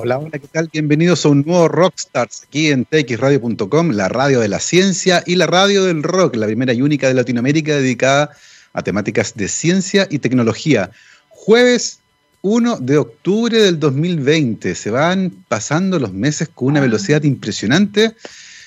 [0.00, 0.70] Hola, hola, ¿qué tal?
[0.72, 5.48] Bienvenidos a un nuevo Rockstars aquí en txradio.com, la radio de la ciencia y la
[5.48, 8.30] radio del rock, la primera y única de Latinoamérica dedicada
[8.74, 10.92] a temáticas de ciencia y tecnología.
[11.30, 11.98] Jueves
[12.42, 14.76] 1 de octubre del 2020.
[14.76, 18.14] Se van pasando los meses con una velocidad impresionante.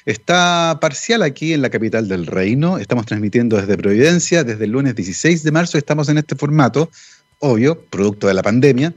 [0.06, 2.78] Está parcial aquí en la capital del reino.
[2.78, 4.44] Estamos transmitiendo desde Providencia.
[4.44, 6.92] Desde el lunes 16 de marzo estamos en este formato,
[7.40, 8.94] obvio, producto de la pandemia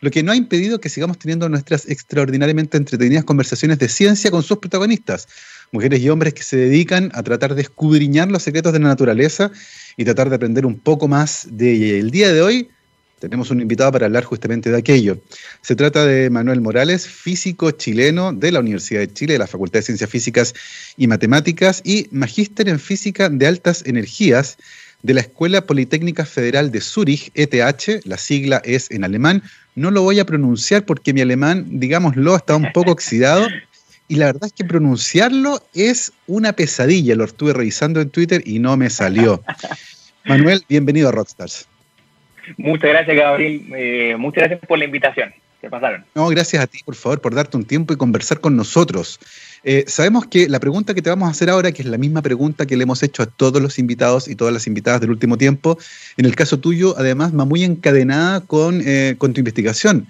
[0.00, 4.42] lo que no ha impedido que sigamos teniendo nuestras extraordinariamente entretenidas conversaciones de ciencia con
[4.42, 5.28] sus protagonistas,
[5.72, 9.50] mujeres y hombres que se dedican a tratar de escudriñar los secretos de la naturaleza
[9.96, 11.98] y tratar de aprender un poco más de ella.
[11.98, 12.68] El día de hoy
[13.18, 15.18] tenemos un invitado para hablar justamente de aquello.
[15.60, 19.80] Se trata de Manuel Morales, físico chileno de la Universidad de Chile, de la Facultad
[19.80, 20.54] de Ciencias Físicas
[20.96, 24.56] y Matemáticas y magíster en física de altas energías
[25.02, 29.42] de la Escuela Politécnica Federal de Zúrich, ETH, la sigla es en alemán,
[29.74, 33.46] no lo voy a pronunciar porque mi alemán, digámoslo, está un poco oxidado.
[34.08, 37.14] Y la verdad es que pronunciarlo es una pesadilla.
[37.14, 39.44] Lo estuve revisando en Twitter y no me salió.
[40.24, 41.68] Manuel, bienvenido a Rockstars.
[42.56, 43.62] Muchas gracias, Gabriel.
[43.76, 45.32] Eh, muchas gracias por la invitación.
[45.60, 46.04] ¿Qué pasaron?
[46.14, 49.20] No, gracias a ti, por favor, por darte un tiempo y conversar con nosotros.
[49.64, 52.22] Eh, sabemos que la pregunta que te vamos a hacer ahora, que es la misma
[52.22, 55.36] pregunta que le hemos hecho a todos los invitados y todas las invitadas del último
[55.36, 55.78] tiempo,
[56.16, 60.06] en el caso tuyo, además, va muy encadenada con, eh, tu investigación.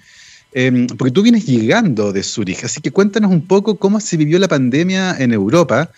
[0.51, 4.39] Em, porque tú vienes llegando de Zurich, así que cuéntanos un poco cómo se vivió
[4.39, 5.91] la pandemia en Europa.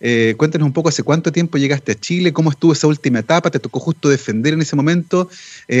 [0.00, 3.50] Eh, cuéntanos un poco hace cuánto tiempo llegaste a Chile, cómo estuvo esa última etapa,
[3.50, 5.28] te tocó justo defender en ese momento.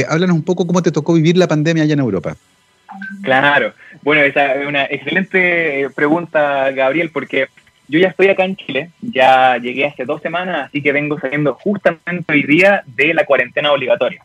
[0.08, 2.36] háblanos un poco cómo te tocó vivir la pandemia allá en Europa.
[3.22, 7.48] Claro, bueno, esa es una excelente eh, pregunta, Gabriel, porque
[7.88, 11.54] yo ya estoy acá en Chile, ya llegué hace dos semanas, así que vengo saliendo
[11.54, 14.22] justamente hoy día de la cuarentena obligatoria,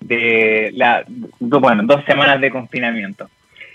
[0.00, 1.04] de la,
[1.38, 3.28] bueno, dos semanas de confinamiento.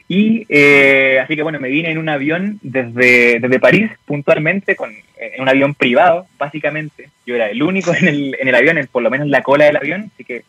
[0.07, 4.91] Y eh, así que bueno, me vine en un avión desde, desde París, puntualmente, con,
[4.91, 7.09] en un avión privado, básicamente.
[7.25, 9.41] Yo era el único en el, en el avión, en, por lo menos en la
[9.41, 10.43] cola del avión, así que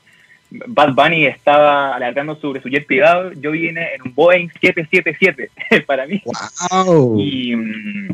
[0.50, 5.50] Bad Bunny estaba alargando sobre su jet privado, yo vine en un Boeing 777
[5.87, 6.22] para mí.
[6.71, 7.19] Wow.
[7.21, 8.09] Y mm,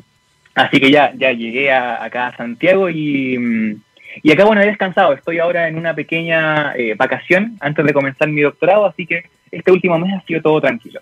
[0.54, 3.80] así que ya, ya llegué acá a Santiago y, mm,
[4.22, 5.12] y acá bueno he descansado.
[5.12, 9.72] Estoy ahora en una pequeña eh, vacación antes de comenzar mi doctorado, así que este
[9.72, 11.00] último mes ha sido todo tranquilo.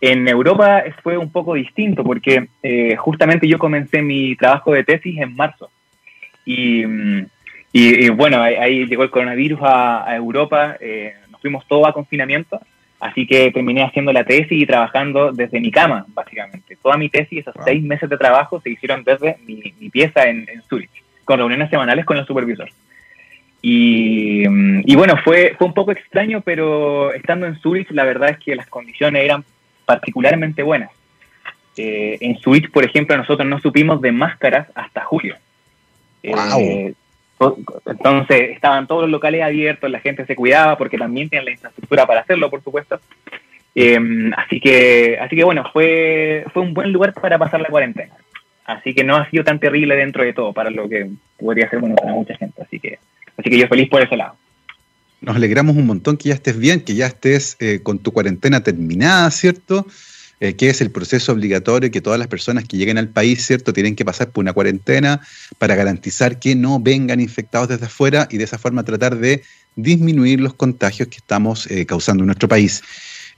[0.00, 5.18] En Europa fue un poco distinto porque eh, justamente yo comencé mi trabajo de tesis
[5.18, 5.70] en marzo.
[6.44, 6.84] Y
[7.80, 12.60] mm, y, bueno, ahí, llegó el coronavirus a, Europa, eh, nos fuimos todos a confinamiento,
[13.00, 16.76] así que terminé haciendo la tesis y trabajando desde mi cama, básicamente.
[16.82, 20.62] Toda mi tesis, esos seis meses de trabajo, se hicieron desde mi, pieza en, en,
[20.62, 20.90] Zurich,
[21.24, 22.70] con reuniones semanales con el supervisor.
[23.60, 28.38] Y, y, bueno, fue, fue un poco extraño, pero estando en Zurich, la verdad es
[28.38, 29.42] que las condiciones eran
[29.86, 30.90] particularmente buenas.
[31.76, 35.36] Eh, en Zurich, por ejemplo, nosotros no supimos de máscaras hasta julio.
[36.22, 36.94] Wow.
[37.86, 42.06] Entonces estaban todos los locales abiertos, la gente se cuidaba porque también tienen la infraestructura
[42.06, 43.00] para hacerlo, por supuesto.
[43.74, 48.14] Em, así que, así que bueno, fue, fue un buen lugar para pasar la cuarentena.
[48.64, 51.80] Así que no ha sido tan terrible dentro de todo para lo que podría ser
[51.80, 52.62] bueno para mucha gente.
[52.62, 52.98] Así que,
[53.36, 54.36] así que yo feliz por ese lado.
[55.20, 58.62] Nos alegramos un montón que ya estés bien, que ya estés eh, con tu cuarentena
[58.62, 59.86] terminada, ¿cierto?
[60.44, 63.72] Eh, que es el proceso obligatorio que todas las personas que lleguen al país, ¿cierto?,
[63.72, 65.22] tienen que pasar por una cuarentena
[65.56, 69.42] para garantizar que no vengan infectados desde afuera y de esa forma tratar de
[69.74, 72.82] disminuir los contagios que estamos eh, causando en nuestro país.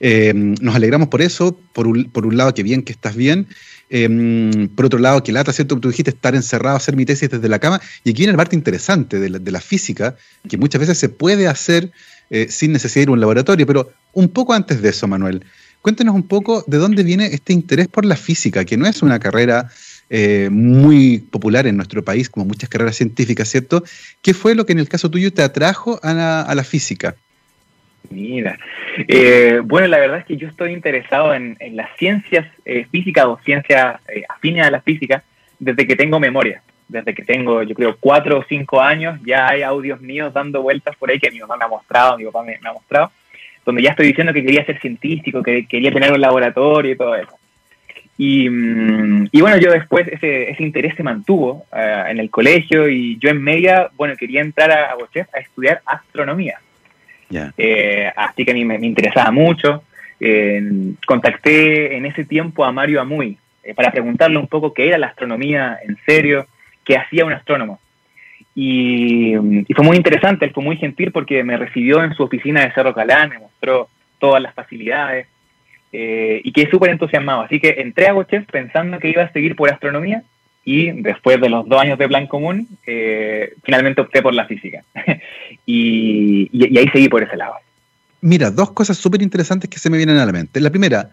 [0.01, 3.47] Eh, nos alegramos por eso, por un, por un lado, que bien que estás bien,
[3.89, 5.79] eh, por otro lado, que lata, ¿cierto?
[5.79, 7.79] Tú dijiste estar encerrado, hacer mi tesis desde la cama.
[8.03, 10.17] Y aquí viene la parte interesante de la, de la física,
[10.49, 11.89] que muchas veces se puede hacer
[12.49, 13.65] sin necesidad de ir a un laboratorio.
[13.65, 15.45] Pero un poco antes de eso, Manuel,
[15.87, 19.19] Cuéntenos un poco de dónde viene este interés por la física, que no es una
[19.19, 19.69] carrera
[20.09, 23.81] eh, muy popular en nuestro país, como muchas carreras científicas, ¿cierto?
[24.21, 27.15] ¿Qué fue lo que en el caso tuyo te atrajo a la, física?
[28.09, 28.59] Mira,
[29.07, 33.39] eh, bueno, la verdad es que yo estoy interesado en, las ciencias eh, físicas o
[33.45, 35.23] ciencias afines a la física
[35.57, 36.61] desde que tengo memoria.
[36.89, 40.97] Desde que tengo, yo creo, cuatro o cinco años, ya hay audios míos dando vueltas
[40.97, 43.09] por ahí que mi mamá me ha mostrado, mi papá me ha mostrado,
[43.67, 47.15] donde ya estoy diciendo que quería ser científico, que quería tener un laboratorio y todo
[47.15, 47.33] eso.
[48.17, 53.17] Y, mm, bueno, yo después ese, ese interés se mantuvo eh, en el colegio y
[53.17, 56.61] yo en media, bueno, quería entrar a, a estudiar astronomía.
[57.57, 59.83] Eh, así que a mí me, interesaba mucho.
[61.05, 65.07] contacté en ese tiempo a Mario Amuy eh, para preguntarle un poco qué era la
[65.07, 66.47] astronomía en serio,
[66.85, 67.81] qué hacía un astrónomo.
[68.59, 69.35] Y,
[69.75, 72.91] fue muy interesante, él fue muy gentil porque me recibió en su oficina de Cerro
[72.91, 73.87] Calán, me mostró
[74.17, 75.27] todas las facilidades.
[75.93, 77.41] eh, y quedé súper entusiasmado.
[77.41, 80.23] Así que entré a GoChef pensando que iba a seguir por astronomía
[80.65, 84.83] y después de los dos años de plan común, eh, finalmente opté por la física.
[85.67, 87.53] y, ahí seguí por ese lado.
[88.21, 90.59] Mira, dos cosas súper interesantes que se me vienen a la mente.
[90.59, 91.11] La primera,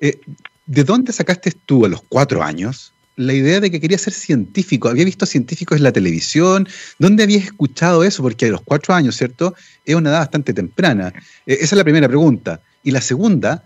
[0.00, 0.18] eh,
[0.64, 4.88] ¿de dónde sacaste tú a los cuatro años la idea de que quería ser científico?
[4.88, 6.68] ¿Había visto científicos en la televisión?
[6.98, 8.22] ¿Dónde habías escuchado eso?
[8.22, 9.54] Porque a los cuatro años, ¿cierto?
[9.84, 11.12] Es una edad bastante temprana.
[11.44, 12.60] esa es la primera pregunta.
[12.84, 13.64] Y la segunda,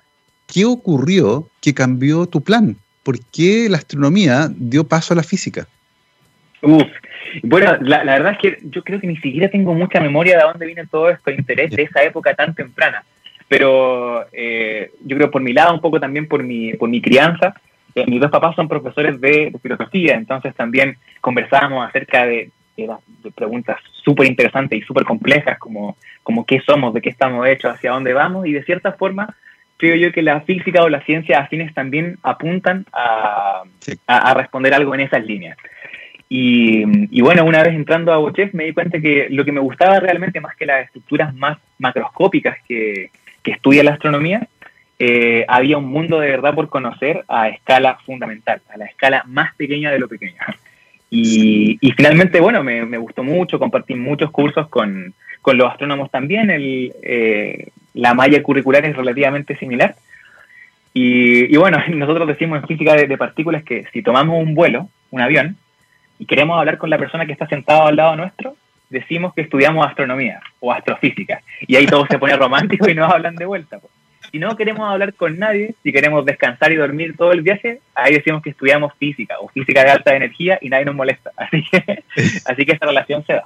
[0.52, 2.76] ¿qué ocurrió que cambió tu plan?
[3.02, 5.69] ¿Por qué la astronomía dio paso a la física?
[6.62, 6.88] Uf,
[7.43, 10.64] bueno, la, verdad es que yo creo que ni siquiera tengo mucha memoria de dónde
[10.64, 13.04] viene todo esto interés de esa época tan temprana.
[13.49, 17.54] Pero eh, yo creo por mi lado, un poco también por mi, por mi crianza,
[17.94, 22.50] eh, mis dos papás son profesores de, filosofía, entonces también conversábamos acerca de,
[23.35, 27.93] preguntas súper interesantes y súper complejas, como, como qué somos, de qué estamos hechos, hacia
[27.93, 29.37] dónde vamos, y de cierta forma
[29.83, 33.65] creo yo que la física o la ciencia afines también apuntan a,
[34.37, 35.56] responder algo en esas líneas.
[36.29, 39.99] Y, bueno, una vez entrando a Bochef me di cuenta que lo que me gustaba
[39.99, 43.11] realmente más que las estructuras más macroscópicas que,
[43.45, 44.47] estudia la astronomía,
[45.04, 49.52] eh, había un mundo de verdad por conocer a escala fundamental, a la escala más
[49.56, 50.37] pequeña de lo pequeño.
[51.10, 55.12] Y, finalmente, bueno, me, gustó mucho, compartí muchos cursos con,
[55.44, 59.96] los astrónomos también, el, eh, la malla curricular es relativamente similar.
[60.94, 65.56] Y, bueno, nosotros decimos en física de, partículas que si tomamos un vuelo, un avión,
[66.20, 68.54] y queremos hablar con la persona que está sentada al lado nuestro,
[68.88, 71.43] decimos que estudiamos astronomía o astrofísica.
[71.66, 73.81] Y ahí todo se pone romántico y nos hablan de vuelta.
[74.32, 78.14] Si no queremos hablar con nadie, si queremos descansar y dormir todo el viaje, ahí
[78.14, 81.31] decimos que estudiamos física o física de alta energía y nadie nos molesta.
[81.37, 82.02] Así que,
[82.46, 83.44] así que esta relación se da.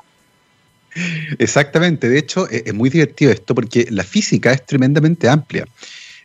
[1.39, 5.67] Exactamente, de hecho e-, es muy divertido esto porque la física es tremendamente amplia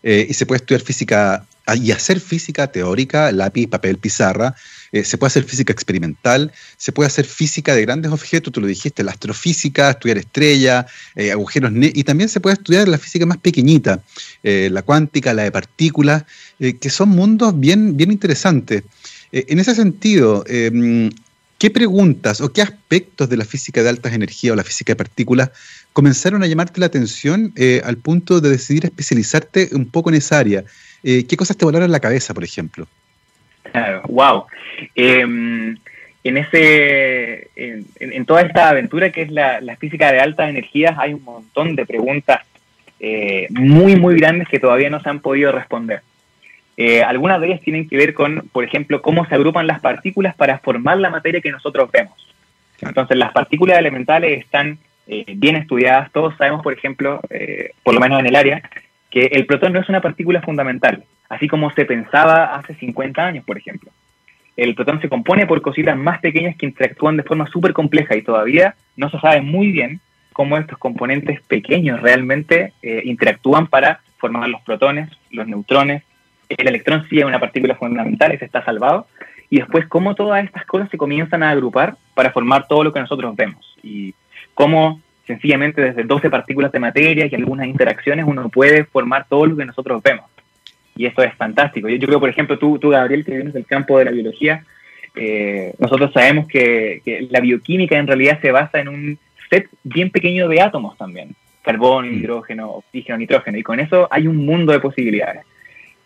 [0.04, 4.56] eh, y se puede estudiar física ah, y hacer física teórica, lápiz, papel, pizarra,
[4.92, 8.68] eh, se puede hacer física experimental, se puede hacer física de grandes objetos, tú lo
[8.68, 10.86] dijiste, la astrofísica, estudiar estrellas,
[11.16, 14.04] eh, agujeros, y también se puede estudiar la física más pequeñita,
[14.44, 16.24] la cuántica, la de partículas,
[16.60, 18.84] que son mundos bien, bien interesantes.
[19.32, 20.44] en ese sentido,
[21.62, 24.96] ¿Qué preguntas o qué aspectos de la física de altas energías o la física de
[24.96, 25.52] partículas
[25.94, 30.40] comenzaron a llamarte la atención eh, al punto de decidir especializarte un poco en esa
[30.40, 30.66] área?
[31.04, 32.88] Eh, ¿Qué cosas te volaron la cabeza, por ejemplo?
[33.64, 34.46] Claro, wow.
[34.96, 35.78] Em,
[36.24, 41.24] en, ese, en, toda esta aventura que es la, física de altas energías hay un
[41.24, 42.42] montón de preguntas
[43.00, 46.02] eh, muy, muy grandes que todavía no se han podido responder.
[46.78, 50.36] Eh, algunas de ellas tienen que ver con, por ejemplo, cómo se agrupan las partículas
[50.36, 52.34] para formar la materia que nosotros vemos.
[52.82, 56.12] Entonces, las partículas elementales están eh, bien estudiadas.
[56.12, 58.62] Todos sabemos, por ejemplo, eh, por lo menos en el área,
[59.12, 63.46] que el protón no es una partícula fundamental, así como se pensaba hace 50 años,
[63.46, 63.92] por ejemplo.
[64.58, 68.22] El protón se compone por cositas más pequeñas que interactúan de forma súper compleja y
[68.22, 70.00] todavía no se sabe muy bien
[70.34, 72.74] cómo estos componentes pequeños realmente
[73.04, 76.04] interactúan para formar los protones, los neutrones,
[76.48, 79.08] el electrón sí es una partícula fundamental, ese está salvado,
[79.50, 83.00] y después cómo todas estas cosas se comienzan a agrupar para formar todo lo que
[83.00, 84.14] nosotros vemos, y
[84.54, 89.56] cómo sencillamente desde 12 partículas de materia y algunas interacciones uno puede formar todo lo
[89.56, 90.26] que nosotros vemos.
[90.96, 91.88] Y eso es fantástico.
[91.88, 94.66] Yo, creo, por ejemplo, tú, tú, Gabriel, que vienes del campo de la biología,
[95.16, 99.20] eh, nosotros sabemos que, que, la bioquímica en realidad se basa en un
[99.50, 101.36] set bien pequeño de átomos también.
[101.62, 102.14] Carbón, mm.
[102.14, 103.58] hidrógeno, oxígeno, nitrógeno.
[103.58, 105.46] Y con eso hay un mundo de posibilidades.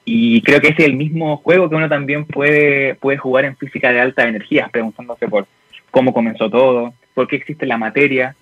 [0.06, 3.58] Y creo que ese es el mismo juego que uno también puede, puede jugar en
[3.58, 5.48] física de alta energía, preguntándose por
[5.90, 8.36] cómo comenzó todo, por qué existe la materia,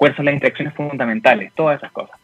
[0.00, 2.18] cuáles son las interacciones fundamentales, todas esas cosas.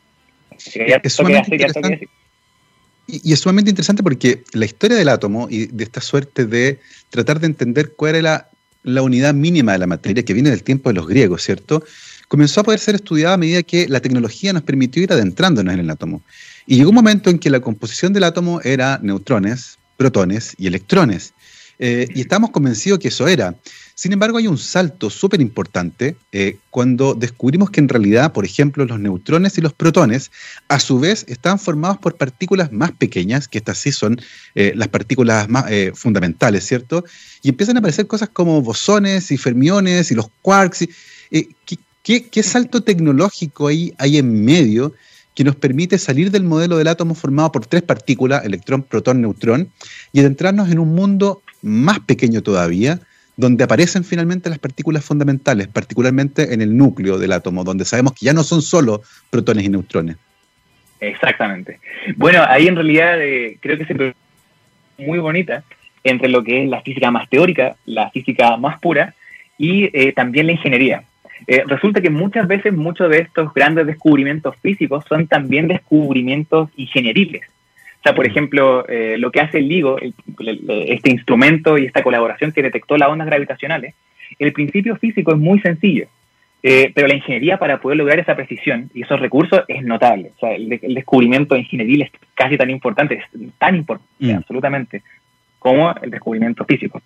[3.06, 6.80] y, es sumamente interesante porque la historia del átomo y de esta suerte de
[7.10, 8.48] tratar de entender cuál era
[8.82, 11.84] la unidad mínima de la materia, que viene del tiempo de los griegos, ¿cierto?
[12.28, 15.80] Comenzó a poder ser estudiada a medida que la tecnología nos permitió ir adentrándonos en
[15.80, 16.22] el átomo.
[16.66, 21.34] Y llegó un momento en que la composición del átomo era neutrones, protones y electrones.
[21.78, 23.54] Eh, y estamos convencidos que eso era.
[23.98, 28.84] Sin embargo, hay un salto súper importante eh, cuando descubrimos que en realidad, por ejemplo,
[28.84, 30.30] los neutrones y los protones,
[30.68, 34.20] a su vez, están formados por partículas más pequeñas, que estas sí son
[34.54, 37.06] eh, las partículas más fundamentales, ¿cierto?
[37.42, 40.86] Y empiezan a aparecer cosas como bosones y fermiones y los quarks.
[42.02, 44.92] ¿qué, qué, salto tecnológico hay, hay en medio
[45.34, 49.70] que nos permite salir del modelo del átomo formado por tres partículas, electrón, protón, neutrón,
[50.12, 53.00] y adentrarnos en un mundo más pequeño todavía,
[53.36, 58.26] donde aparecen finalmente las partículas fundamentales, particularmente en el núcleo del átomo, donde sabemos que
[58.26, 60.16] ya no son solo protones y neutrones.
[61.00, 61.78] Exactamente.
[62.16, 64.14] Bueno, ahí en realidad eh, creo que se
[64.98, 65.62] muy bonita
[66.04, 69.14] entre lo que es la física más teórica, la física más pura
[69.58, 71.02] y eh, también la ingeniería.
[71.46, 77.42] Eh, resulta que muchas veces muchos de estos grandes descubrimientos físicos son también descubrimientos ingenieriles.
[78.06, 82.96] Sea, por ejemplo, lo que hace el LIGO, este instrumento y esta colaboración que detectó
[82.96, 83.94] las ondas gravitacionales,
[84.38, 86.06] el principio físico es muy sencillo.
[86.62, 90.32] Eh, pero la ingeniería para poder lograr esa precisión y esos recursos es notable.
[90.36, 93.24] O sea, el, descubrimiento ingenieril es casi tan importante, es
[93.58, 94.36] tan importante, mm.
[94.36, 95.02] absolutamente,
[95.60, 97.02] como el descubrimiento físico.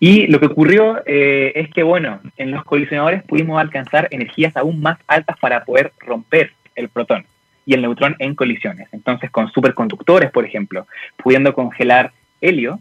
[0.00, 4.80] Y lo que ocurrió eh, es que, bueno, en los colisionadores pudimos alcanzar energías aún
[4.80, 7.26] más altas para poder romper el protón
[7.66, 8.88] y el neutrón en colisiones.
[8.92, 12.80] Entonces, con superconductores, por ejemplo, pudiendo congelar helio,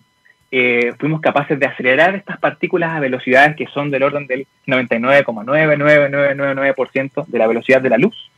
[0.51, 7.25] eh, fuimos capaces de acelerar estas partículas a velocidades que son del orden del 99,99999%
[7.25, 8.29] de la velocidad de la luz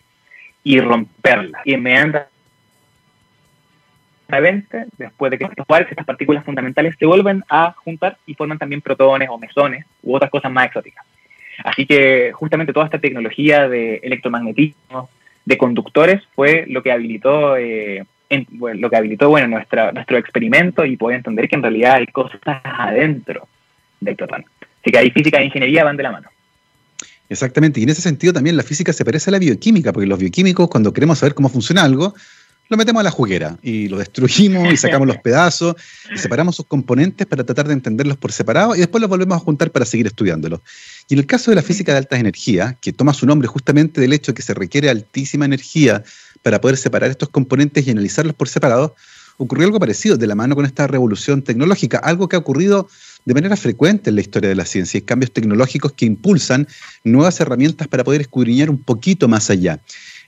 [0.64, 1.62] y romperlas.
[1.66, 2.30] Y inmediatamente,
[4.98, 9.38] después de que estas partículas fundamentales se vuelven a juntar y forman también protones o
[9.38, 11.06] mesones u otras cosas más exóticas.
[11.64, 15.10] Así que justamente toda esta tecnología de electromagnetismo,
[15.46, 21.18] de conductores, fue lo que habilitó eh, lo que habilitó bueno, nuestro experimento y poder
[21.18, 23.48] entender que en realidad hay cosas adentro
[24.00, 24.46] del protón.
[24.82, 26.30] Así que ahí física e ingeniería van de la mano.
[27.30, 30.20] Exactamente, y en ese sentido también la física se parece a la bioquímica, porque los
[30.20, 32.14] bioquímicos cuando queremos saber cómo funciona algo,
[32.68, 35.76] lo metemos a la juguera y lo destruimos y sacamos los pedazos
[36.14, 39.40] y separamos sus componentes para tratar de entenderlos por separado y después los volvemos a
[39.40, 40.62] juntar para seguir estudiándolos.
[41.08, 44.02] Y en el caso de la física de altas energías, que toma su nombre justamente
[44.02, 46.04] del hecho de que se requiere altísima energía
[46.42, 48.96] para poder separar estos componentes y analizarlos por separado,
[49.38, 52.88] ocurrió algo parecido de la mano con esta revolución tecnológica, algo que ha ocurrido
[53.26, 56.68] de manera frecuente en la historia de la ciencia, y cambios tecnológicos que impulsan
[57.04, 59.82] nuevas herramientas para poder escudriñar un poquito más allá.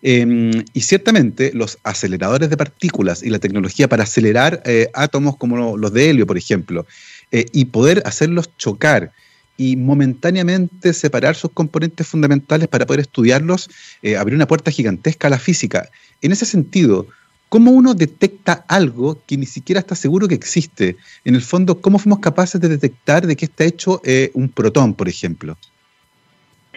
[0.10, 5.76] Em, y ciertamente los aceleradores de partículas y la tecnología para acelerar eh, átomos como
[5.76, 6.86] los de helio, por ejemplo,
[7.34, 9.12] eh, y poder hacerlos chocar
[9.58, 13.70] y momentáneamente separar sus componentes fundamentales para poder estudiarlos,
[14.02, 15.90] eh, abrió una puerta gigantesca a la física.
[16.22, 17.08] En ese sentido,
[17.50, 20.96] ¿cómo uno detecta algo que ni siquiera está seguro que existe?
[21.26, 24.02] En el fondo, ¿cómo fuimos capaces de detectar de qué está hecho
[24.34, 25.58] un protón, por ejemplo?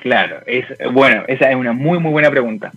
[0.01, 2.73] Claro, es, bueno, esa es una muy, muy buena pregunta.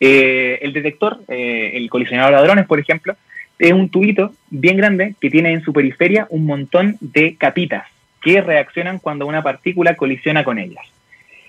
[0.00, 3.16] Eh, el detector, el colisionador de hadrones, por ejemplo,
[3.58, 7.86] es un tubito bien grande que tiene en su periferia un montón de capitas
[8.20, 10.84] que reaccionan cuando una partícula colisiona con ellas.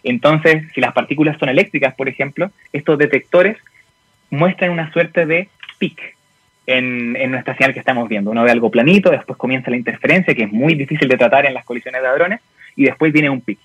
[0.04, 3.58] Entonces, si las partículas son eléctricas, por ejemplo, estos detectores
[4.30, 6.16] muestran una suerte de pic
[6.66, 8.32] en, nuestra señal que estamos viendo.
[8.32, 11.54] Uno ve algo planito, después comienza la interferencia, que es muy difícil de tratar en
[11.54, 12.42] las colisiones de hadrones,
[12.76, 13.60] y después viene un pic.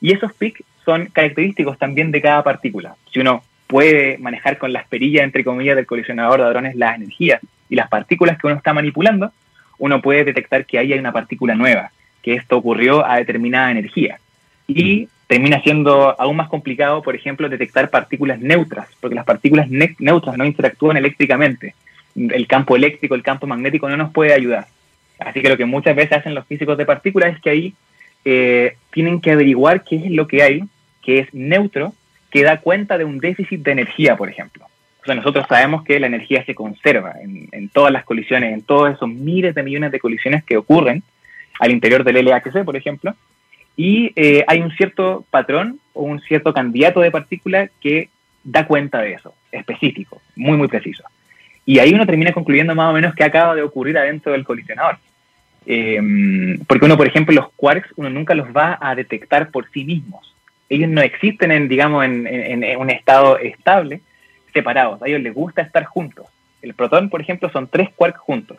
[0.00, 2.96] Y esos pics son característicos también de cada partícula.
[3.12, 7.40] Si uno puede manejar con las perillas, entre comillas, del colisionador de hadrones las energías
[7.68, 9.32] y las partículas que uno está manipulando,
[9.78, 11.90] uno puede detectar que ahí hay una partícula nueva
[12.22, 14.18] que esto ocurrió a determinada energía.
[14.68, 20.36] Y termina siendo aún más complicado, por ejemplo, detectar partículas neutras, porque las partículas neutras
[20.36, 21.74] no interactúan eléctricamente.
[22.14, 24.66] El campo eléctrico, el campo magnético no nos puede ayudar.
[25.18, 27.74] Así que lo que muchas veces hacen los físicos de partículas es que ahí
[28.24, 30.64] eh, tienen que averiguar qué es lo que hay,
[31.02, 31.92] que es neutro,
[32.30, 34.66] que da cuenta de un déficit de energía, por ejemplo.
[35.02, 38.94] O sea, nosotros sabemos que la energía se conserva en, todas las colisiones, en todos
[38.94, 41.02] esos miles de millones de colisiones que ocurren,
[41.58, 43.14] al interior del LHC, por ejemplo,
[43.76, 48.08] y eh, hay un cierto patrón o un cierto candidato de partícula que
[48.44, 51.04] da cuenta de eso, específico, muy, muy preciso.
[51.64, 54.98] Y ahí uno termina concluyendo más o menos qué acaba de ocurrir adentro del colisionador.
[55.64, 59.84] Em, porque uno, por ejemplo, los quarks, uno nunca los va a detectar por sí
[59.84, 60.31] mismos.
[60.72, 64.00] Ellos no existen en, digamos, en, en un estado estable,
[64.52, 65.02] separados.
[65.02, 66.26] A ellos les gusta estar juntos.
[66.62, 68.58] El protón, por ejemplo, son tres quarks juntos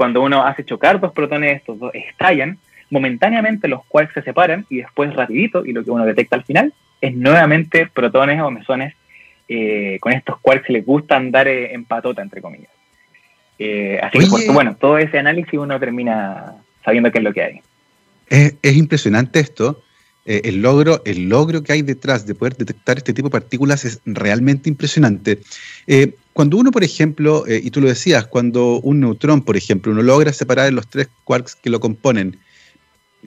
[0.00, 2.56] cuando uno hace chocar dos protones, estos dos estallan,
[2.88, 6.72] momentáneamente los quarks se separan y después rapidito, y lo que uno detecta al final,
[7.02, 8.94] es nuevamente protones o mesones
[9.46, 12.70] eh, con estos quarks que les gusta andar eh, en patota, entre comillas.
[13.58, 17.60] Eh, así que, bueno, todo ese análisis uno termina sabiendo qué es lo que hay.
[18.26, 19.82] Es, impresionante esto.
[20.24, 24.00] El, logro, el logro que hay detrás de poder detectar este tipo de partículas es
[24.04, 25.40] realmente impresionante.
[26.32, 30.02] Cuando uno, por ejemplo, eh, y tú lo decías, cuando un neutrón, por ejemplo, uno
[30.02, 32.38] logra separar los tres quarks que lo componen,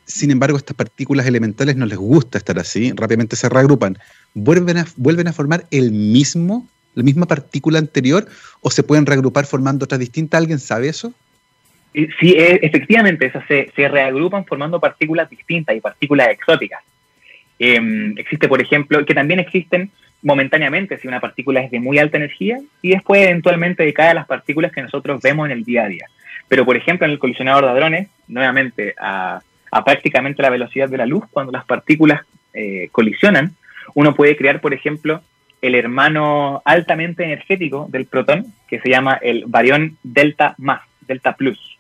[0.06, 4.00] sin embargo, estas partículas elementales no les gusta estar así, rápidamente se reagrupan,
[4.34, 8.26] ¿vuelven a, vuelven a formar el mismo, la misma partícula anterior
[8.62, 10.40] o se pueden reagrupar formando otras distintas?
[10.40, 11.14] ¿Alguien sabe eso?
[11.94, 16.84] Sí, e, efectivamente, se, se reagrupan formando partículas distintas y partículas exóticas.
[17.60, 22.18] Em, existe, por ejemplo, que también existen momentáneamente si una partícula es de muy alta
[22.18, 25.88] energía y después eventualmente decae a las partículas que nosotros vemos en el día a
[25.88, 26.08] día.
[26.48, 29.42] Pero, por ejemplo, en el colisionador de hadrones, nuevamente a,
[29.86, 32.22] prácticamente la velocidad de la luz, cuando las partículas
[32.54, 33.56] eh, colisionan,
[33.96, 35.22] uno puede crear, por ejemplo,
[35.62, 41.73] el hermano altamente energético del protón, que se llama el barión delta más, delta plus.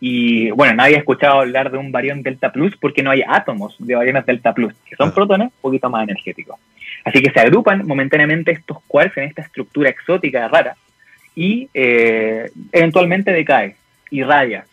[0.00, 3.76] Y bueno, nadie ha escuchado hablar de un barión delta plus porque no hay átomos
[3.78, 6.58] de bariones delta plus, que son protones un poquito más energéticos.
[7.04, 10.76] Así que se agrupan momentáneamente estos quarks en esta estructura exótica rara
[11.34, 13.76] y eh, eventualmente decae,
[14.10, 14.64] irradia,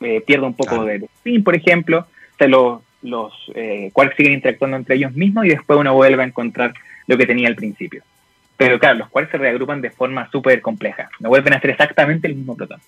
[0.00, 2.06] eh, pierde un poco de spin, por ejemplo,
[2.38, 6.26] se los, los eh, quarks siguen interactuando entre ellos mismos y después uno vuelve a
[6.26, 6.74] encontrar
[7.06, 8.02] lo que tenía al principio.
[8.56, 12.28] Pero claro, los quarks se reagrupan de forma súper compleja, no vuelven a ser exactamente
[12.28, 12.80] el mismo protón.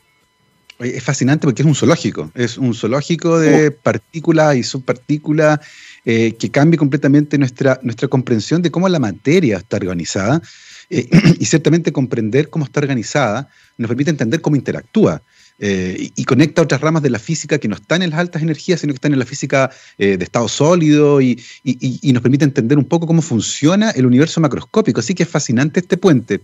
[0.78, 5.60] Es fascinante porque es un zoológico, es un zoológico de partículas y subpartículas
[6.04, 10.42] eh, que cambia completamente nuestra, nuestra comprensión de cómo la materia está organizada
[10.90, 11.08] eh,
[11.40, 15.22] y ciertamente comprender cómo está organizada nos permite entender cómo interactúa.
[15.58, 18.78] Eh, y, conecta otras ramas de la física que no están en las altas energías,
[18.78, 22.84] sino que están en la física de estado sólido y, y, nos permite entender un
[22.84, 25.00] poco cómo funciona el universo macroscópico.
[25.00, 26.42] Así que es fascinante este puente.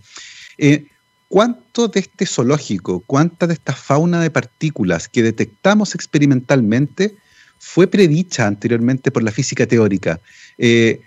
[1.33, 7.15] ¿Cuánto de este zoológico, cuánta de esta fauna de partículas que detectamos experimentalmente
[7.57, 10.19] fue predicha anteriormente por la física teórica?
[10.59, 11.01] Eh,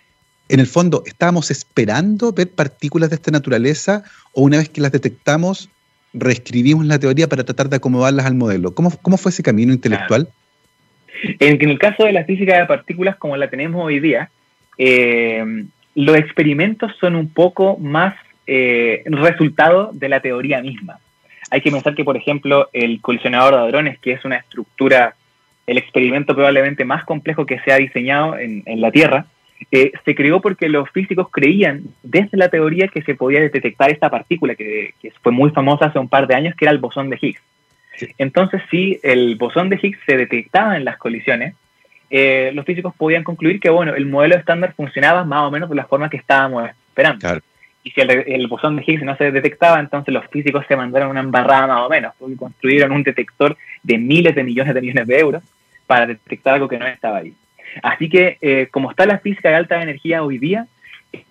[0.48, 4.02] en el fondo, ¿estábamos esperando ver partículas de esta naturaleza
[4.32, 5.70] o una vez que las detectamos,
[6.12, 8.74] reescribimos la teoría para tratar de acomodarlas al modelo?
[8.74, 10.28] ¿Cómo, cómo fue ese camino intelectual?
[11.38, 14.28] En, el caso de la física de partículas como la tenemos hoy día,
[14.76, 18.16] eh, los experimentos son un poco más
[18.46, 20.98] eh, resultado de la teoría misma.
[21.50, 25.14] Hay que pensar que, por ejemplo, el colisionador de hadrones, que es una estructura,
[25.66, 29.26] el experimento probablemente más complejo que se ha diseñado en, la Tierra,
[29.70, 34.10] eh, se creó porque los físicos creían desde la teoría que se podía detectar esta
[34.10, 37.18] partícula que, fue muy famosa hace un par de años, que era el bosón de
[37.20, 37.42] Higgs.
[38.18, 41.54] Entonces, si el bosón de Higgs se detectaba en las colisiones,
[42.10, 45.76] eh, los físicos podían concluir que bueno, el modelo estándar funcionaba más o menos de
[45.76, 47.20] la forma que estábamos esperando.
[47.20, 47.40] Claro.
[47.86, 51.20] Y si el, bosón de Higgs no se detectaba, entonces los físicos se mandaron una
[51.20, 55.20] embarrada más o menos, porque construyeron un detector de miles de millones de millones de
[55.20, 55.44] euros
[55.86, 57.32] para detectar algo que no estaba ahí.
[57.84, 60.66] Así que, eh, como está la física de alta energía hoy día,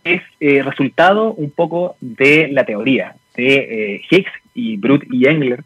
[0.05, 5.61] es eh, resultado un poco de la teoría de eh, Higgs y Brute y Engler,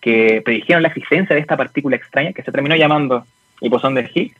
[0.00, 3.24] que predijeron la existencia de esta partícula extraña que se terminó llamando
[3.60, 4.34] el bosón de Higgs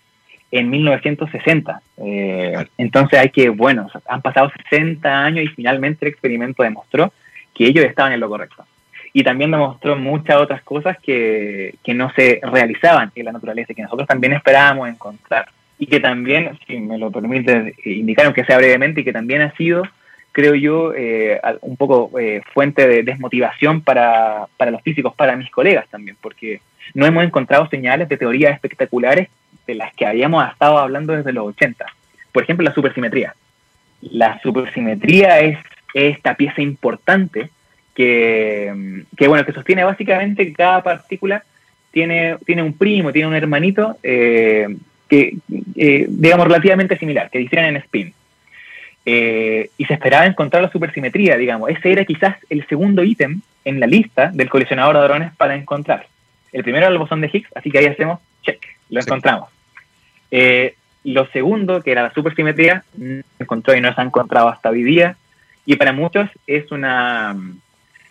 [0.53, 1.81] en 1960.
[1.97, 7.13] Eh, entonces hay que, bueno, han pasado 60 años y finalmente el experimento demostró
[7.55, 8.65] que ellos estaban en lo correcto.
[9.15, 13.75] Y también demostró muchas otras cosas que, que no se realizaban en la naturaleza y
[13.75, 15.49] que nosotros también esperábamos encontrar.
[15.79, 19.55] Y que también, si me lo permite indicar, aunque sea brevemente, y que también ha
[19.57, 19.83] sido,
[20.33, 25.51] creo yo, eh, un poco eh, fuente de desmotivación para, para los físicos, para mis
[25.51, 26.61] colegas también, porque
[26.95, 29.29] no hemos encontrado señales de teorías espectaculares
[29.67, 31.87] de las que habíamos estado hablando desde los 80.
[32.33, 33.35] Por ejemplo, la supersimetría.
[34.01, 35.59] La supersimetría es
[35.95, 37.51] esta pieza importante
[37.95, 41.45] que, bueno, que sostiene básicamente que cada partícula
[41.91, 44.67] tiene, tiene un primo, tiene un hermanito eh,
[45.09, 45.37] que,
[45.77, 48.15] eh, digamos, relativamente similar, que difieren en spin.
[49.05, 51.71] Eh, y se esperaba encontrar la supersimetría, digamos.
[51.71, 56.07] Ese era quizás el segundo ítem en la lista del coleccionador de drones para encontrar.
[56.53, 59.49] El primero era el bosón de Higgs, así que ahí hacemos check, lo encontramos.
[60.31, 64.49] Eh, lo segundo, que era la supersimetría, no se encontró y no se ha encontrado
[64.49, 65.17] hasta hoy día.
[65.65, 67.37] Y para muchos es una,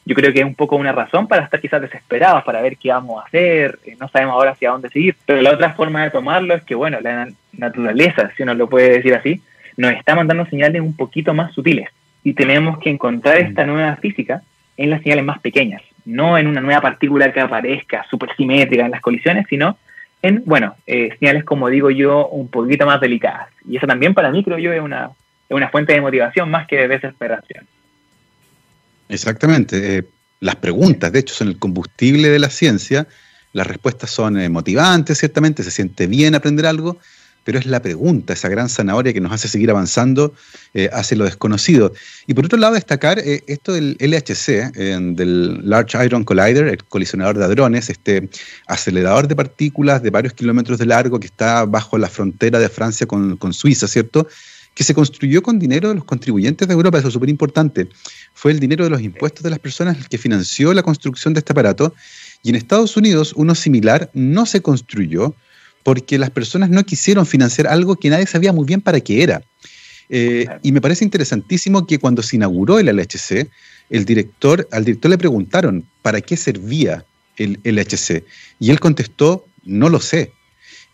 [0.06, 2.90] yo creo que es un poco una razón para estar quizás desesperados, para ver qué
[2.90, 5.16] vamos a hacer, eh, no sabemos ahora hacia dónde seguir.
[5.26, 8.90] Pero la otra forma de tomarlo es que, bueno, la naturaleza, si uno lo puede
[8.90, 9.42] decir así,
[9.78, 11.90] nos está mandando señales un poquito más sutiles.
[12.24, 14.42] Y tenemos que encontrar esta nueva física
[14.78, 19.02] en las señales más pequeñas no en una nueva partícula que aparezca supersimétrica en las
[19.02, 19.78] colisiones, sino
[20.22, 23.48] en, bueno, eh, señales, como digo yo, un poquito más delicadas.
[23.68, 25.12] Y eso también para mí, creo yo, es una,
[25.50, 27.66] es una fuente de motivación más que de desesperación.
[29.10, 29.98] Exactamente.
[29.98, 30.04] Eh,
[30.40, 33.08] las preguntas, de hecho, son el combustible de la ciencia.
[33.54, 36.98] Las respuestas son eh, motivantes, ciertamente, se siente bien aprender algo,
[37.44, 40.34] pero es la pregunta, esa gran zanahoria que nos hace seguir avanzando
[40.74, 41.94] eh, hacia lo desconocido.
[42.28, 44.72] Y por otro lado, destacar eh, esto del LHC,
[45.16, 48.30] del Large Iron Collider, el colisionador de hadrones, este
[48.68, 53.08] acelerador de partículas de varios kilómetros de largo que está bajo la frontera de Francia
[53.08, 54.28] con, con Suiza, ¿cierto?
[54.74, 57.90] que se construyó con dinero de los contribuyentes de Europa, eso es súper importante.
[58.34, 61.40] Fue el dinero de los impuestos de las personas el que financió la construcción de
[61.40, 61.94] este aparato.
[62.44, 65.36] Y en Estados Unidos uno similar no se construyó,
[65.84, 69.42] porque las personas no quisieron financiar algo que nadie sabía muy bien para qué era.
[70.10, 73.48] Eh, y me parece interesantísimo que cuando se inauguró el LHC,
[73.90, 77.06] el director, al director le preguntaron para qué servía
[77.38, 78.24] el LHC.
[78.60, 80.32] Y él contestó, no lo sé.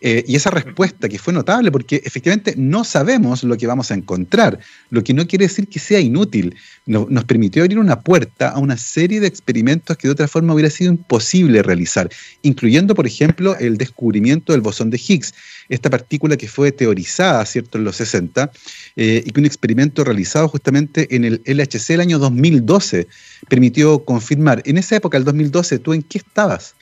[0.00, 3.94] Eh, y esa respuesta que fue notable porque efectivamente no sabemos lo que vamos a
[3.94, 6.54] encontrar, lo que no quiere decir que sea inútil.
[6.86, 10.70] nos permitió abrir una puerta a una serie de experimentos que de otra forma hubiera
[10.70, 12.08] sido imposible realizar,
[12.42, 15.34] incluyendo, por ejemplo, el descubrimiento del bosón de Higgs,
[15.68, 18.50] esta partícula que fue teorizada, ¿cierto?, en los 60,
[18.96, 23.06] eh, y que un experimento realizado justamente en el LHC el año 2012
[23.48, 24.62] permitió confirmar.
[24.64, 26.74] En esa época, el 2012, ¿tú en qué estabas?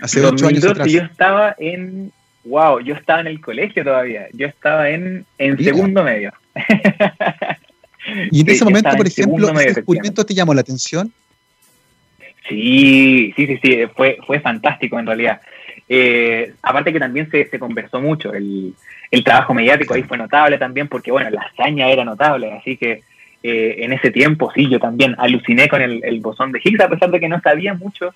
[0.00, 0.90] Hace ocho años atrás.
[0.90, 2.12] Yo estaba en.
[2.44, 4.28] Wow, yo estaba en el colegio todavía.
[4.32, 6.32] Yo estaba en, en segundo medio.
[8.30, 11.12] ¿Y en ese momento, por ejemplo, ese descubrimiento te llamó la atención?
[12.48, 13.78] Sí, sí, sí, sí.
[13.96, 15.40] Fue, fue fantástico en realidad.
[15.88, 18.32] Eh, aparte que también se, se conversó mucho.
[18.32, 18.74] El,
[19.10, 22.52] el, trabajo mediático ahí fue notable también, porque bueno, la hazaña era notable.
[22.52, 23.02] Así que
[23.42, 26.88] eh, en ese tiempo, sí, yo también aluciné con el, el bosón de Higgs, a
[26.88, 28.14] pesar de que no sabía mucho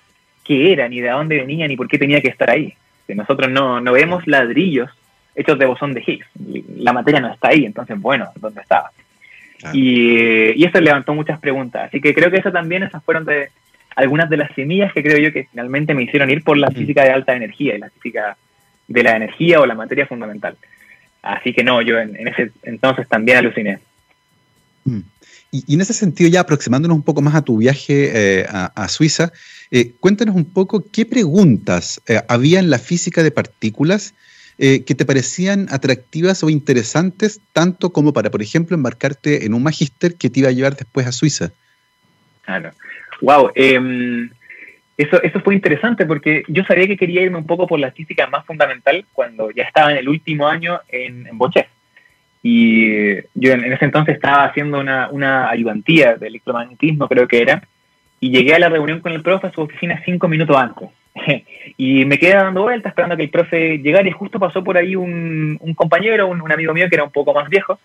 [0.51, 2.73] qué era, ni de dónde venía, ni por qué tenía que estar ahí.
[3.07, 4.89] nosotros no, no vemos ladrillos
[5.33, 6.27] hechos de bosón de Higgs.
[6.75, 8.91] La materia no está ahí, entonces, bueno, ¿dónde estaba?
[9.73, 11.87] Y, y, eso levantó muchas preguntas.
[11.87, 13.49] Así que creo que eso también, esas fueron de
[13.95, 17.03] algunas de las semillas que creo yo que finalmente me hicieron ir por la física
[17.03, 18.35] de alta energía y la física
[18.87, 20.57] de la energía o la materia fundamental.
[21.21, 23.79] Así que no, yo en, ese entonces también aluciné.
[24.83, 25.01] Mm.
[25.51, 29.31] Y, en ese sentido, ya aproximándonos un poco más a tu viaje eh, a, Suiza,
[29.69, 34.13] eh, cuéntanos un poco qué preguntas eh, había en la física de partículas
[34.57, 40.13] que te parecían atractivas o interesantes, tanto como para, por ejemplo, embarcarte en un magíster
[40.13, 41.49] que te iba a llevar después a Suiza.
[42.43, 42.69] Claro.
[43.21, 43.49] Wow.
[43.55, 44.29] Em,
[44.97, 48.27] eso, eso fue interesante porque yo sabía que quería irme un poco por la física
[48.27, 51.39] más fundamental cuando ya estaba en el último año en, en
[52.43, 57.63] y yo en, ese entonces estaba haciendo una, una ayudantía de electromagnetismo, creo que era,
[58.19, 60.89] y llegué a la reunión con el profe a su oficina cinco minutos antes.
[61.77, 64.95] y me quedé dando vueltas esperando que el profe llegara y justo pasó por ahí
[64.95, 67.79] un, un compañero, un, amigo mío que era un poco más viejo,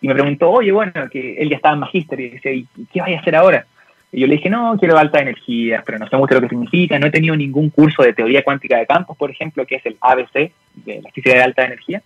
[0.00, 3.00] y me preguntó, oye, bueno, que él ya estaba en magíster y decía, ¿y qué
[3.00, 3.66] vaya a hacer ahora?
[4.12, 6.98] Y yo le dije, no, quiero alta energía, pero no sé mucho lo que significa,
[6.98, 9.96] no he tenido ningún curso de teoría cuántica de campos, por ejemplo, que es el
[10.00, 12.02] ABC, de la física de alta energía,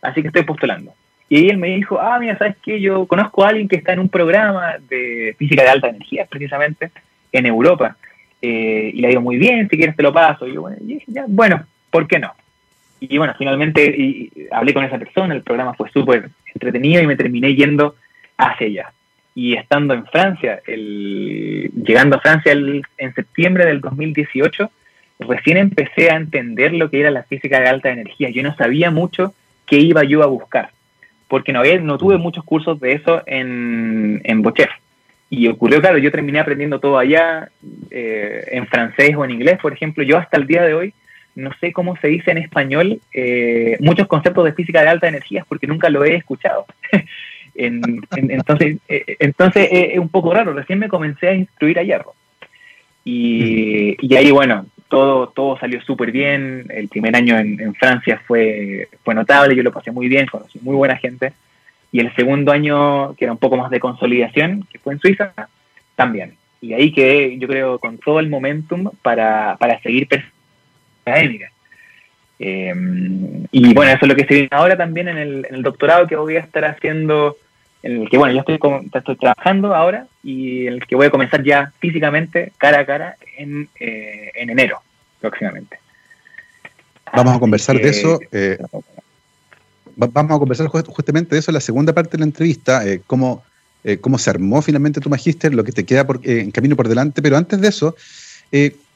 [0.00, 0.94] así que estoy postulando.
[1.34, 2.80] Y él me dijo, ah, mira, ¿sabes qué?
[2.80, 6.92] Yo conozco a alguien que está en un programa de física de alta energía, precisamente,
[7.32, 7.96] en Europa.
[8.40, 10.46] Eh, y le digo, muy bien, si quieres te lo paso.
[10.46, 10.78] Y yo, bueno,
[11.26, 12.32] bueno ¿por qué no?
[13.00, 17.52] Y bueno, finalmente hablé con esa persona, el programa fue súper entretenido y me terminé
[17.56, 17.96] yendo
[18.36, 18.92] hacia allá.
[19.34, 24.70] Y estando en Francia, el, llegando a Francia en septiembre del 2018,
[25.18, 28.30] recién empecé a entender lo que era la física de alta energía.
[28.30, 29.34] Yo no sabía mucho
[29.66, 30.70] qué iba yo a buscar
[31.28, 34.70] porque no, no tuve muchos cursos de eso en, en Bochef.
[35.30, 37.48] Y ocurrió, claro, yo terminé aprendiendo todo allá,
[37.90, 40.02] eh, en francés o en inglés, por ejemplo.
[40.04, 40.94] Yo hasta el día de hoy
[41.34, 45.44] no sé cómo se dice en español eh, muchos conceptos de física de alta energía
[45.48, 46.66] porque nunca lo he escuchado.
[47.54, 50.52] entonces, eh, entonces es un poco raro.
[50.52, 52.14] Recién me comencé a instruir a hierro.
[53.04, 56.66] Y, y ahí, bueno, todo, todo salió súper bien.
[56.70, 60.76] El primer año en, Francia fue, fue notable, yo lo pasé muy bien, conocí muy
[60.76, 61.32] buena gente.
[61.92, 65.32] Y el segundo año, que era un poco más de consolidación, que fue en Suiza,
[65.94, 66.34] también.
[66.60, 70.08] Y ahí quedé, yo creo, con todo el momentum para, para seguir
[71.04, 71.50] académica.
[72.38, 72.74] Eh,
[73.52, 76.06] y bueno, eso es lo que se viene ahora también en el, en el doctorado
[76.06, 77.36] que voy a estar haciendo
[77.84, 78.58] en el que, bueno, yo estoy,
[78.94, 83.16] estoy trabajando ahora y en el que voy a comenzar ya físicamente, cara a cara,
[83.36, 84.80] en, eh, en enero
[85.20, 85.78] próximamente.
[87.14, 88.18] Vamos a conversar de eso.
[88.32, 88.56] Eh,
[89.96, 93.44] vamos a conversar justamente de eso en la segunda parte de la entrevista, eh, cómo,
[94.00, 97.20] cómo se armó finalmente tu magíster, lo que te queda por, en camino por delante.
[97.20, 97.94] Pero antes de eso,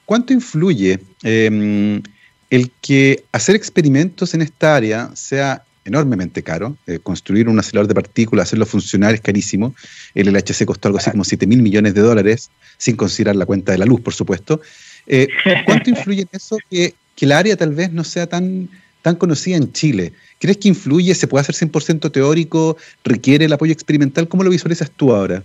[0.06, 2.02] ¿cuánto influye em,
[2.48, 6.76] el que hacer experimentos en esta área sea enormemente caro.
[6.86, 9.74] Eh, construir un acelerador de partículas, hacerlo funcionar es carísimo.
[10.14, 13.72] El LHC costó algo así como 7 mil millones de dólares, sin considerar la cuenta
[13.72, 14.60] de la luz, por supuesto.
[15.06, 15.28] Eh,
[15.66, 18.68] ¿Cuánto influye en eso que, que el área tal vez no sea tan,
[19.02, 20.12] tan conocida en Chile?
[20.38, 21.14] ¿Crees que influye?
[21.14, 22.76] ¿Se puede hacer 100% teórico?
[23.04, 24.28] ¿Requiere el apoyo experimental?
[24.28, 25.42] ¿Cómo lo visualizas tú ahora?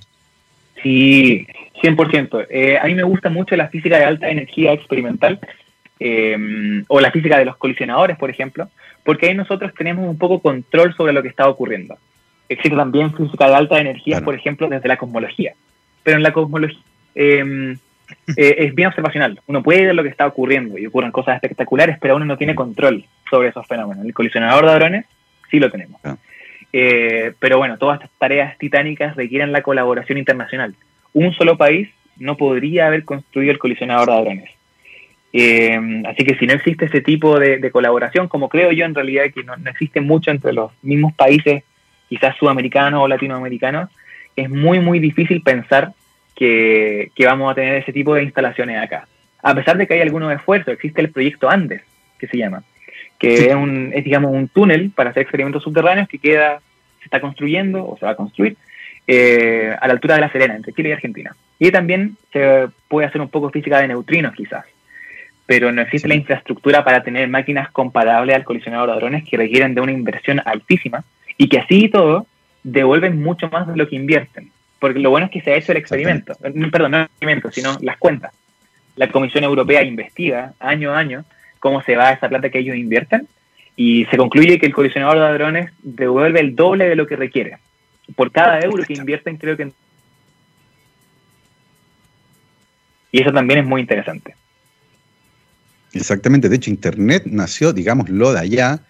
[0.83, 1.47] Sí,
[1.81, 2.47] 100%.
[2.49, 5.39] Eh, a mí me gusta mucho la física de alta energía experimental
[6.89, 8.69] o la física de los colisionadores, por ejemplo,
[9.03, 11.97] porque ahí nosotros tenemos un poco control sobre lo que está ocurriendo.
[12.49, 15.53] Existe también física de alta energía, por ejemplo, desde la cosmología.
[16.03, 16.79] Pero en la cosmología,
[17.15, 17.73] em,
[18.37, 19.39] eh, es bien observacional.
[19.47, 22.55] Uno puede ver lo que está ocurriendo y ocurren cosas espectaculares, pero uno no tiene
[22.55, 24.05] control sobre esos fenómenos.
[24.05, 25.05] El colisionador de hadrones
[25.49, 25.99] sí lo tenemos.
[26.03, 26.17] Ah.
[26.71, 30.75] Eh, pero bueno, todas estas tareas titánicas requieren la colaboración internacional.
[31.13, 34.49] Un solo país no podría haber construido el colisionador de hadrones.
[35.35, 39.25] Eh, así que si no existe ese tipo de, colaboración, como creo yo en realidad
[39.33, 41.63] que no, existe mucho entre los mismos países,
[42.07, 43.89] quizás sudamericanos o latinoamericanos,
[44.35, 45.93] es muy, muy difícil pensar
[46.35, 49.07] que, vamos a tener ese tipo de instalaciones acá.
[49.41, 51.81] A pesar de que hay algunos esfuerzos, existe el proyecto Andes,
[52.19, 52.63] que se llama,
[53.17, 56.61] que es, un, es, digamos, un túnel para hacer experimentos subterráneos que queda,
[56.99, 58.55] se está construyendo o se va a construir
[59.07, 61.35] eh, a la altura de La Serena, entre Chile y Argentina.
[61.59, 64.65] Y también se puede hacer un poco física de neutrinos, quizás,
[65.45, 69.75] pero no existe la infraestructura para tener máquinas comparables al colisionador de hadrones que requieren
[69.75, 71.03] de una inversión altísima
[71.37, 72.27] y que así y todo
[72.63, 74.51] devuelven mucho más de lo que invierten.
[74.79, 76.35] Porque lo bueno es que se ha hecho el experimento,
[76.71, 78.33] perdón, no el experimento, sino las cuentas.
[78.95, 81.25] La Comisión Europea investiga año a año
[81.59, 83.27] cómo se va esa plata que ellos invierten
[83.75, 87.57] y se concluye que el colisionador de hadrones devuelve el doble de lo que requiere.
[88.15, 89.71] Por cada euro que invierten, creo que...
[93.11, 94.35] Y eso también es muy interesante.
[95.93, 98.83] Exactamente, de hecho Internet nació, digámoslo, de allá,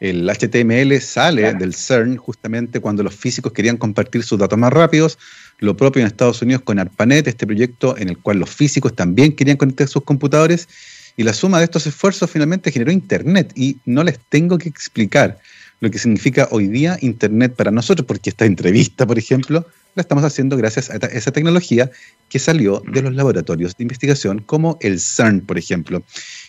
[0.00, 5.18] el HTML sale del CERN justamente cuando los físicos querían compartir sus datos más rápidos.
[5.60, 9.34] Lo propio en Estados Unidos con ARPANET, este proyecto en el cual los físicos también
[9.34, 10.68] querían conectar sus computadores.
[11.16, 13.52] Y la suma de estos esfuerzos finalmente generó Internet.
[13.54, 15.38] Y no les tengo que explicar
[15.80, 20.24] lo que significa hoy día Internet para nosotros, porque esta entrevista, por ejemplo, la estamos
[20.24, 21.90] haciendo gracias a esa tecnología
[22.28, 26.04] que salió de los laboratorios de investigación como el CERN, por ejemplo.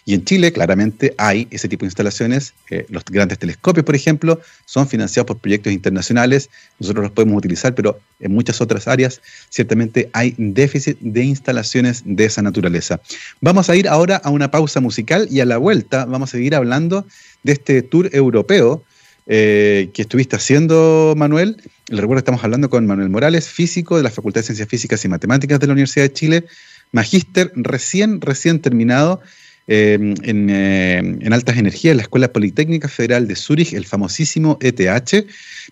[0.07, 2.53] Y en Chile claramente hay ese tipo de instalaciones.
[2.69, 6.51] Eh, los grandes telescopios, por ejemplo, son financiados por proyectos internacionales.
[6.79, 12.25] Nosotros los podemos utilizar, pero en muchas otras áreas ciertamente hay déficit de instalaciones de
[12.25, 13.01] esa naturaleza.
[13.41, 16.53] Vamos a ir ahora a una pausa musical y a la vuelta vamos a seguir
[16.53, 17.07] hablando
[17.41, 18.83] de este tour europeo
[19.25, 21.57] eh, que estuviste haciendo, Manuel.
[21.87, 25.03] Le recuerdo que estamos hablando con Manuel Morales, físico de la Facultad de Ciencias Físicas
[25.03, 26.45] y Matemáticas de la Universidad de Chile,
[26.91, 29.21] magíster recién, recién terminado
[29.67, 35.25] eh, eh, en, altas energías en la Escuela Politécnica Federal de Zúrich, el famosísimo ETH.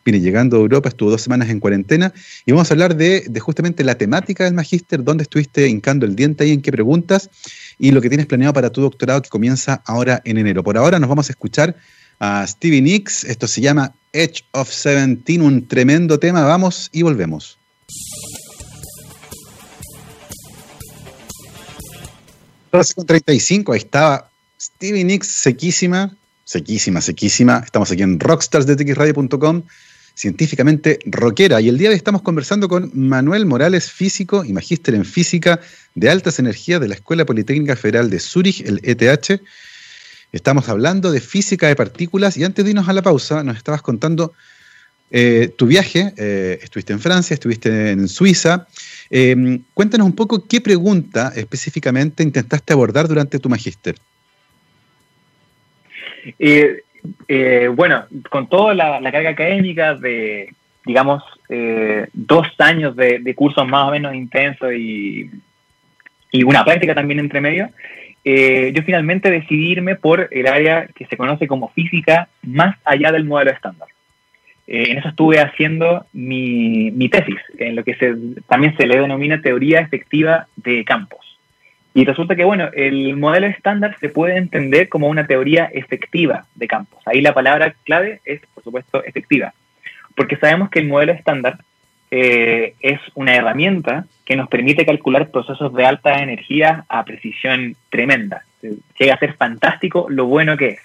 [0.03, 2.11] Viene llegando a Europa, estuvo dos semanas en cuarentena
[2.45, 6.43] y vamos a hablar de, justamente la temática del magíster, dónde estuviste hincando el diente
[6.43, 7.29] ahí, en qué preguntas
[7.77, 10.63] y lo que tienes planeado para tu doctorado que comienza ahora en enero.
[10.63, 11.75] Por ahora nos vamos a escuchar
[12.19, 17.59] a Stevie Nicks, esto se llama Edge of Seventeen, un tremendo tema, vamos y volvemos.
[22.73, 26.11] 12.35, ahí estaba Stevie Nicks, sequísima,
[26.43, 27.61] sequísima, sequísima.
[27.63, 29.61] Estamos aquí en rockstarsdetxradio.com,
[30.15, 31.61] científicamente rockera.
[31.61, 35.59] Y el día de hoy estamos conversando con Manuel Morales, físico y magíster en física
[35.93, 39.39] de altas energías de la Escuela Politécnica Federal de Zúrich, el ETH.
[40.31, 43.83] Estamos hablando de física de partículas y antes de irnos a la pausa nos estabas
[43.83, 44.33] contando
[45.15, 48.67] eh, tu viaje, eh, estuviste en Francia, estuviste en Suiza.
[49.11, 53.95] Eh, cuéntanos un poco qué pregunta específicamente intentaste abordar durante tu magíster.
[57.75, 60.51] bueno, con toda la, carga académica de,
[60.83, 61.21] digamos,
[62.13, 65.29] dos años de, cursos más o menos intensos y,
[66.31, 67.69] y una práctica también entre medio,
[68.25, 73.25] yo finalmente decidí irme por el área que se conoce como física más allá del
[73.25, 73.92] modelo estándar.
[74.67, 77.95] Eh, en eso estuve haciendo mi, mi, tesis, en lo que
[78.47, 81.19] también se le denomina teoría efectiva de campos.
[81.93, 86.67] Y resulta que, bueno, el modelo estándar se puede entender como una teoría efectiva de
[86.67, 86.99] campos.
[87.05, 89.53] Ahí la palabra clave es, por supuesto, efectiva.
[90.15, 91.59] Porque sabemos que el modelo estándar
[92.09, 98.43] eh, es una herramienta que nos permite calcular procesos de alta energía a precisión tremenda.
[98.97, 100.79] Llega a ser fantástico lo bueno que es.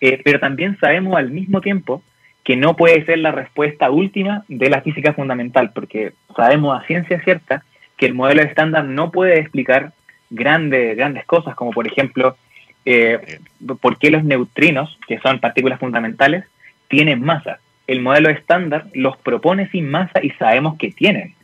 [0.00, 2.02] Eh, pero también sabemos al mismo tiempo
[2.44, 7.20] que no puede ser la respuesta última de la física fundamental, porque sabemos a ciencia
[7.20, 7.64] cierta
[7.96, 9.92] que el modelo estándar no puede explicar
[10.28, 12.36] grandes, grandes cosas, como por ejemplo,
[12.84, 13.38] eh,
[13.80, 16.44] por qué los neutrinos, que son partículas fundamentales,
[16.88, 17.60] tienen masa.
[17.86, 21.34] El modelo estándar los propone sin masa y sabemos que tienen.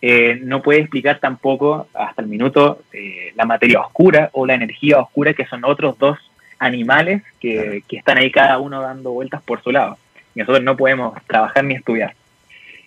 [0.00, 4.98] Eh, no puede explicar tampoco hasta el minuto eh, la materia oscura o la energía
[4.98, 6.18] oscura, que son otros dos
[6.58, 9.98] animales que, que están ahí cada uno dando vueltas por su lado
[10.38, 12.14] nosotros no podemos trabajar ni estudiar.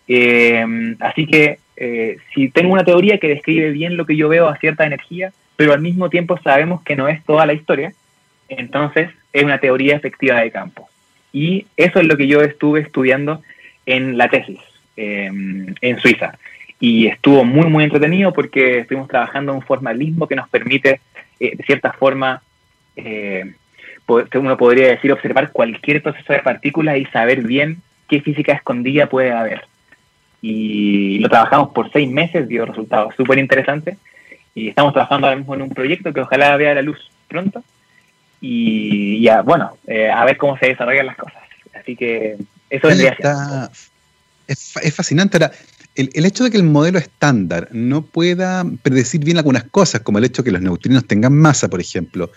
[0.07, 0.65] Eh,
[0.99, 4.57] así que eh, si tengo una teoría que describe bien lo que yo veo a
[4.57, 7.93] cierta energía, pero al mismo tiempo sabemos que no es toda la historia,
[8.49, 10.87] entonces es una teoría efectiva de campo.
[11.33, 13.41] Y eso es lo que yo estuve estudiando
[13.87, 14.59] en la tesis
[14.95, 15.31] eh,
[15.81, 16.37] en Suiza.
[16.79, 20.99] y estuvo muy, muy entretenido porque estuvimos trabajando en un formalismo que nos permite,
[21.39, 22.43] eh, de cierta forma,
[24.33, 29.31] uno podría decir, observar cualquier proceso de partículas y saber bien qué física escondida puede
[29.31, 29.65] haber.
[30.41, 33.97] Y lo trabajamos por seis meses, dio resultados súper interesantes.
[34.53, 37.63] Y estamos trabajando ahora mismo en un proyecto que ojalá vea la luz pronto.
[38.41, 41.41] Y ya, bueno, eh, a ver cómo se desarrollan las cosas.
[41.73, 42.37] Así que
[42.69, 43.17] eso vendría
[44.47, 45.37] es, es fascinante.
[45.37, 45.51] Ahora,
[45.95, 50.25] el, hecho de que el modelo estándar no pueda predecir bien algunas cosas, como el
[50.25, 52.31] hecho de que los neutrinos tengan masa, por ejemplo,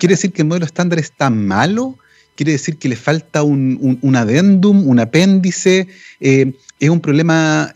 [0.00, 1.96] ¿quiere decir que el modelo estándar está malo?
[2.34, 5.86] ¿Quiere decir que le falta un, un, adendum, un apéndice?
[6.20, 7.70] Eh, ¿Es un problema?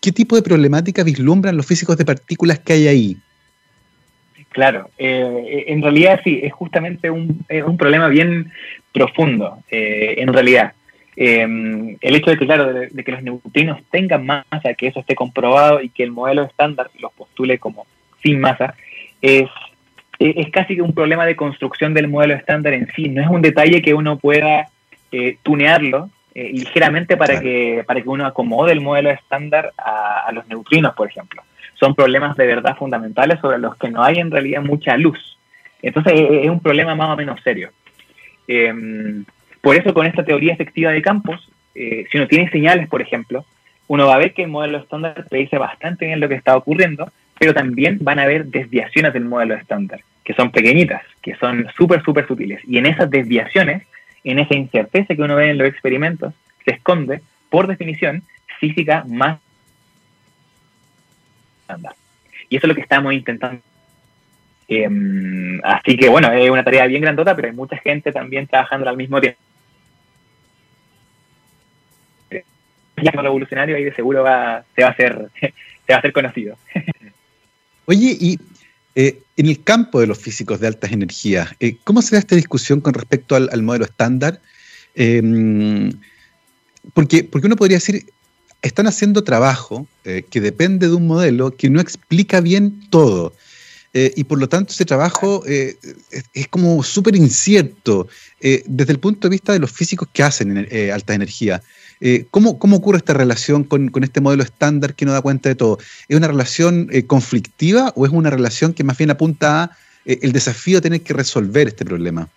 [0.00, 3.16] ¿Qué tipo de problemática vislumbran los físicos de partículas que hay ahí?
[4.48, 8.50] Claro, eh, en realidad sí, es justamente un, un problema bien
[8.92, 10.72] profundo, eh, en realidad.
[11.16, 15.14] Em, el hecho de que, claro, de, que los neutrinos tengan masa, que eso esté
[15.14, 17.86] comprobado y que el modelo estándar los postule como
[18.22, 18.74] sin masa,
[19.22, 19.48] es,
[20.20, 23.08] es casi que un problema de construcción del modelo estándar en sí.
[23.08, 24.68] No es un detalle que uno pueda
[25.10, 30.46] eh, tunearlo eh, ligeramente para, que, para que uno acomode el modelo estándar a, los
[30.46, 31.42] neutrinos, por ejemplo.
[31.74, 35.38] Son problemas de verdad fundamentales sobre los que no hay en realidad mucha luz.
[35.82, 37.70] Entonces es un problema más o menos serio.
[38.46, 38.72] Eh,
[39.60, 43.44] por eso con esta teoría efectiva de campos, eh, si uno tiene señales, por ejemplo,
[43.88, 47.10] uno va a ver que el modelo estándar predice bastante bien lo que está ocurriendo,
[47.40, 52.02] pero también van a haber desviaciones del modelo estándar, que son pequeñitas, que son súper,
[52.04, 52.60] súper sutiles.
[52.68, 53.84] Y en esas desviaciones,
[54.24, 56.34] en esa incerteza que uno ve en los experimentos,
[56.66, 58.22] se esconde, por definición,
[58.58, 59.40] física más
[61.62, 61.94] estándar.
[62.50, 63.62] Y eso es lo que estamos intentando
[64.68, 68.90] em, así que bueno, es una tarea bien grandota, pero hay mucha gente también trabajando
[68.90, 69.40] al mismo tiempo.
[72.96, 74.26] revolucionario y de seguro
[74.74, 75.52] se, va a hacer, se
[75.88, 76.58] va a hacer conocido.
[77.90, 78.38] Oye, y
[78.94, 82.36] eh, en el campo de los físicos de altas energías, eh, ¿cómo se da esta
[82.36, 84.40] discusión con respecto al, modelo estándar?
[84.94, 85.90] Em,
[86.94, 88.06] porque, porque uno podría decir,
[88.62, 93.34] están haciendo trabajo eh, que depende de un modelo que no explica bien todo.
[93.92, 95.76] Y por lo tanto ese trabajo es,
[96.32, 98.06] es, como súper incierto
[98.40, 101.60] desde el punto de vista de los físicos que hacen alta energía.
[102.02, 105.78] Eh, ¿cómo, ocurre esta relación con, este modelo estándar que no da cuenta de todo?
[106.08, 109.70] ¿Es una relación eh, conflictiva o es una relación que más bien apunta a
[110.06, 112.28] eh, el desafío de tener que resolver este problema?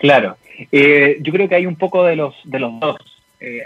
[0.00, 0.36] Claro,
[0.70, 2.98] yo creo que hay un poco de los, de los dos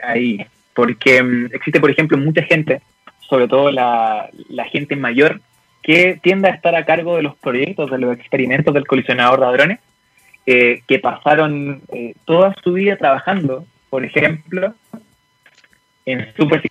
[0.02, 0.38] ahí,
[0.74, 2.80] porque mm, existe, por ejemplo, mucha gente,
[3.28, 4.30] sobre todo la,
[4.70, 5.42] gente mayor,
[5.82, 9.46] que tiende a estar a cargo de los proyectos, de los experimentos del colisionador de
[9.46, 9.78] hadrones,
[10.44, 11.82] que pasaron
[12.24, 14.74] toda su vida trabajando por ejemplo,
[16.06, 16.62] en super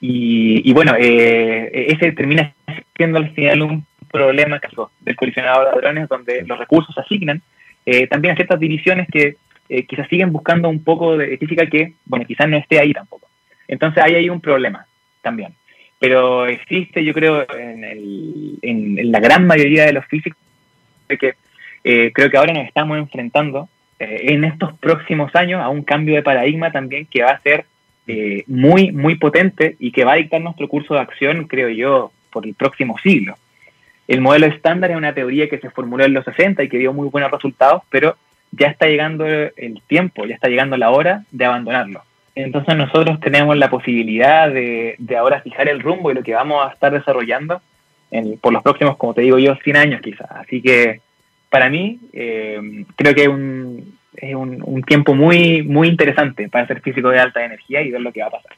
[0.00, 2.54] y, y bueno, eh, ese termina
[2.96, 4.58] siendo al final un problema
[5.00, 7.42] del colisionador de hadrones donde los recursos se asignan
[7.84, 9.36] eh, también a ciertas divisiones que
[9.68, 13.28] eh, quizás siguen buscando un poco de física que, bueno, quizás no esté ahí tampoco.
[13.68, 14.86] Entonces ahí hay un problema
[15.20, 15.52] también.
[15.98, 20.38] Pero existe, yo creo, en, el, en, la gran mayoría de los físicos,
[21.08, 21.34] que
[22.12, 26.22] creo que ahora nos estamos enfrentando eh, en estos próximos años a un cambio de
[26.22, 27.64] paradigma también que va a ser
[28.06, 32.12] eh, muy, muy potente y que va a dictar nuestro curso de acción, creo yo,
[32.30, 33.36] por el próximo siglo.
[34.06, 36.92] El modelo estándar es una teoría que se formuló en los 60 y que dio
[36.92, 38.16] muy buenos resultados, pero
[38.52, 42.02] ya está llegando el tiempo, ya está llegando la hora de abandonarlo.
[42.36, 46.64] Entonces nosotros tenemos la posibilidad de, de ahora fijar el rumbo y lo que vamos
[46.64, 47.60] a estar desarrollando
[48.40, 50.28] por los próximos, como te digo yo, 100 años quizás.
[50.30, 51.00] Así que
[51.50, 56.80] para mí, eh, creo que es, un, es un, tiempo muy, muy interesante para ser
[56.80, 58.52] físico de alta energía y ver lo que va a pasar.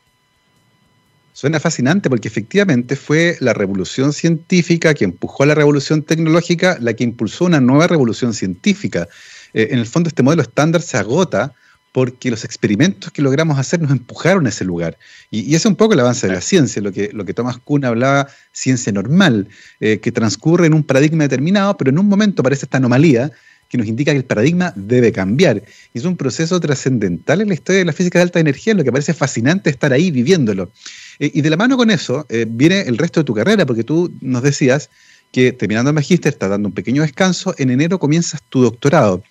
[1.33, 6.95] Suena fascinante porque efectivamente fue la revolución científica que empujó a la revolución tecnológica la
[6.95, 9.07] que impulsó una nueva revolución científica.
[9.55, 11.53] Eh, en el fondo este modelo estándar se agota
[11.99, 14.97] porque los experimentos que logramos hacer nos empujaron a ese lugar.
[15.33, 17.59] Y, ese es un poco el avance de la ciencia, lo que, lo que Thomas
[17.59, 19.49] Kuhn hablaba, ciencia normal,
[19.81, 23.33] eh, que transcurre en un paradigma determinado, pero en un momento aparece esta anomalía
[23.69, 25.65] que nos indica que el paradigma debe cambiar.
[25.93, 28.85] Y es un proceso trascendental en la historia de la física de alta energía, lo
[28.85, 30.71] que parece fascinante estar ahí viviéndolo.
[31.19, 33.83] Eh, y de la mano con eso eh, viene el resto de tu carrera, porque
[33.83, 34.89] tú nos decías
[35.33, 39.25] que terminando el magíster, estás dando un pequeño descanso, en enero comienzas tu doctorado.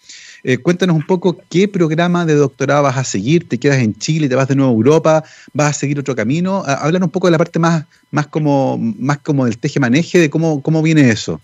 [0.49, 4.29] Eh, cuéntanos un poco qué programa de doctorado vas a seguir, te quedas en Chile,
[4.29, 6.63] te vas de nuevo a Europa, vas a seguir otro camino.
[6.65, 10.63] Háblanos un poco de la parte más, más, como, más como del teje-maneje, de cómo,
[10.63, 11.41] cómo viene eso.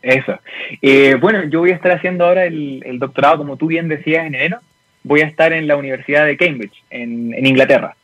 [0.00, 0.40] Eso.
[0.80, 4.34] Eh, bueno, yo voy a estar haciendo ahora el, doctorado, como tú bien decías, en
[4.34, 4.60] enero.
[5.04, 7.96] Voy a estar en la Universidad de Cambridge, en, Inglaterra.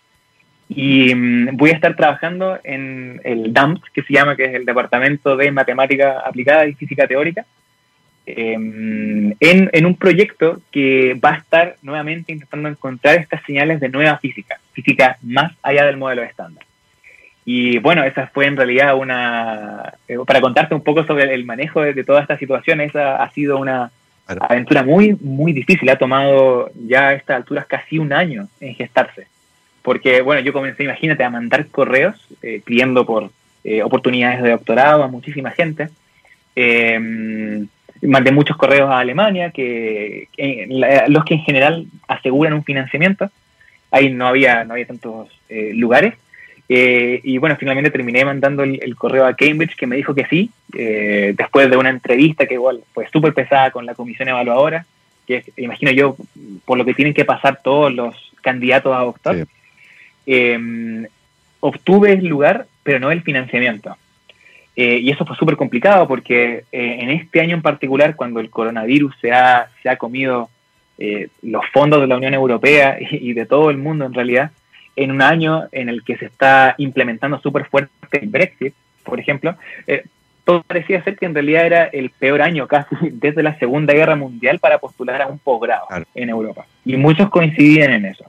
[0.68, 4.66] Y mm, voy a estar trabajando en el DAMS, que se llama, que es el
[4.66, 7.46] Departamento de Matemática Aplicada y Física Teórica,
[8.36, 13.88] em, en, en, un proyecto que va a estar nuevamente intentando encontrar estas señales de
[13.88, 16.64] nueva física, física más allá del modelo estándar.
[17.50, 21.80] Y bueno, esa fue en realidad una, eh, para contarte un poco sobre el manejo
[21.80, 23.90] de, toda esta situación, esa ha sido una
[24.26, 29.28] aventura muy, muy difícil, ha tomado ya a estas alturas casi un año en gestarse.
[29.80, 33.30] Porque, bueno, yo comencé, imagínate, a mandar correos eh, pidiendo por
[33.64, 35.88] eh, oportunidades de doctorado a muchísima gente.
[36.54, 37.66] Em,
[38.02, 40.28] mandé muchos correos a Alemania, que,
[41.08, 43.30] los que en general aseguran un financiamiento.
[43.90, 46.14] Ahí no había, no había tantos lugares.
[46.68, 50.50] Eh, y bueno, finalmente terminé mandando el, correo a Cambridge que me dijo que sí,
[50.76, 54.84] eh, después de una entrevista que igual fue súper pesada con la comisión evaluadora,
[55.26, 56.16] que imagino yo
[56.66, 59.46] por lo que tienen que pasar todos los candidatos a doctor.
[60.26, 61.06] Em,
[61.60, 63.96] obtuve el lugar, pero no el financiamiento.
[64.80, 69.12] Eh, y eso fue súper complicado porque en este año en particular, cuando el coronavirus
[69.20, 70.48] se ha, se ha comido
[71.42, 74.52] los fondos de la Unión Europea y de todo el mundo en realidad,
[74.94, 78.74] en un año en el que se está implementando súper fuerte el Brexit,
[79.04, 79.56] por ejemplo,
[79.86, 80.04] eh,
[80.44, 84.16] todo parecía ser que en realidad era el peor año casi desde la Segunda Guerra
[84.16, 86.66] Mundial para postular a un posgrado en Europa.
[86.84, 88.24] Y muchos coincidían en eso.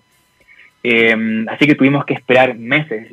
[1.51, 3.07] Así que tuvimos que esperar meses,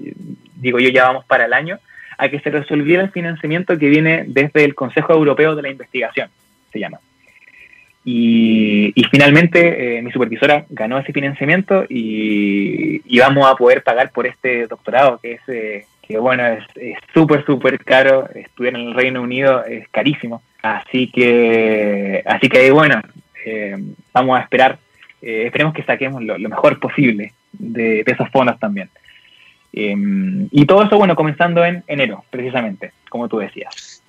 [0.55, 1.78] digo yo ya vamos para el año,
[2.18, 6.28] a que se resolviera el financiamiento que viene desde el Consejo Europeo de la Investigación,
[6.72, 6.98] se llama.
[8.08, 14.68] Y, finalmente eh, mi supervisora ganó ese financiamiento y, vamos a poder pagar por este
[14.68, 18.28] doctorado que es, eh, que bueno, es súper, súper caro.
[18.32, 20.40] Estudiar en el Reino Unido es carísimo.
[20.62, 23.00] Así que, así que bueno,
[23.44, 23.76] eh,
[24.12, 24.78] vamos a esperar,
[25.20, 28.88] esperemos que saquemos lo, mejor posible de, de, esos fondos también.
[29.78, 34.02] Y todo eso, bueno, comenzando en enero, precisamente, como tú decías.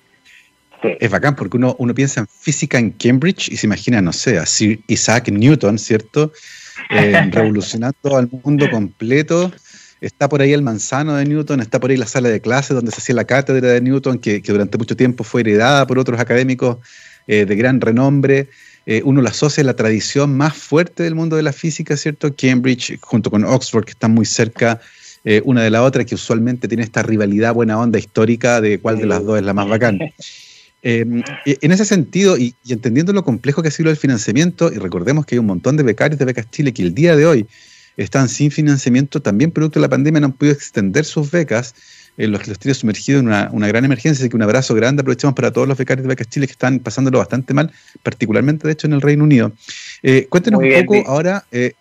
[0.82, 4.38] Es bacán porque uno, uno piensa en física en Cambridge y se imagina, no sé,
[4.38, 6.32] a Sir Isaac Newton, ¿cierto?
[6.90, 9.52] Eh, revolucionando al mundo completo.
[10.00, 12.92] Está por ahí el manzano de Newton, está por ahí la sala de clases donde
[12.92, 16.78] se hacía la cátedra de Newton, que, durante mucho tiempo fue heredada por otros académicos
[17.26, 18.48] eh, de gran renombre.
[18.86, 22.34] Eh, uno la asocia a la tradición más fuerte del mundo de la física, ¿cierto?
[22.34, 24.80] Cambridge, junto con Oxford, que están muy cerca
[25.44, 29.06] una de la otra, que usualmente tiene esta rivalidad buena onda histórica de cuál de
[29.06, 29.98] las dos es la más bacán.
[30.82, 35.26] Em, en ese sentido, y, entendiendo lo complejo que ha sido el financiamiento, y recordemos
[35.26, 37.46] que hay un montón de becarios de Becas Chile que el día de hoy
[37.96, 41.74] están sin financiamiento, también producto de la pandemia no han podido extender sus becas,
[42.16, 45.02] en los que los tiene sumergidos en una, gran emergencia, así que un abrazo grande
[45.02, 47.72] aprovechamos para todos los becarios de Becas Chile que están pasándolo bastante mal,
[48.02, 49.52] particularmente de hecho en el Reino Unido.
[50.02, 51.74] Eh, cuéntenos un poco ahora, eh,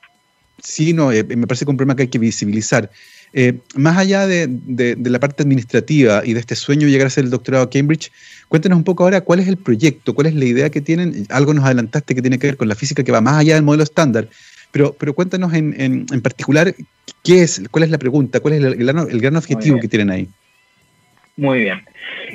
[0.62, 2.92] sí, no, eh, me parece que un problema que hay que visibilizar.
[3.34, 7.26] Eh, más allá de, la parte administrativa y de este sueño de llegar a ser
[7.26, 8.12] el doctorado a Cambridge,
[8.48, 11.26] cuéntenos un poco ahora cuál es el proyecto, cuál es la idea que tienen.
[11.30, 13.64] Algo nos adelantaste que tiene que ver con la física que va más allá del
[13.64, 14.28] modelo estándar,
[14.72, 16.74] pero, pero cuéntanos en, particular
[17.24, 18.86] qué es, cuál es la pregunta, cuál es el,
[19.22, 20.28] gran, objetivo que tienen ahí.
[21.36, 21.82] Muy bien.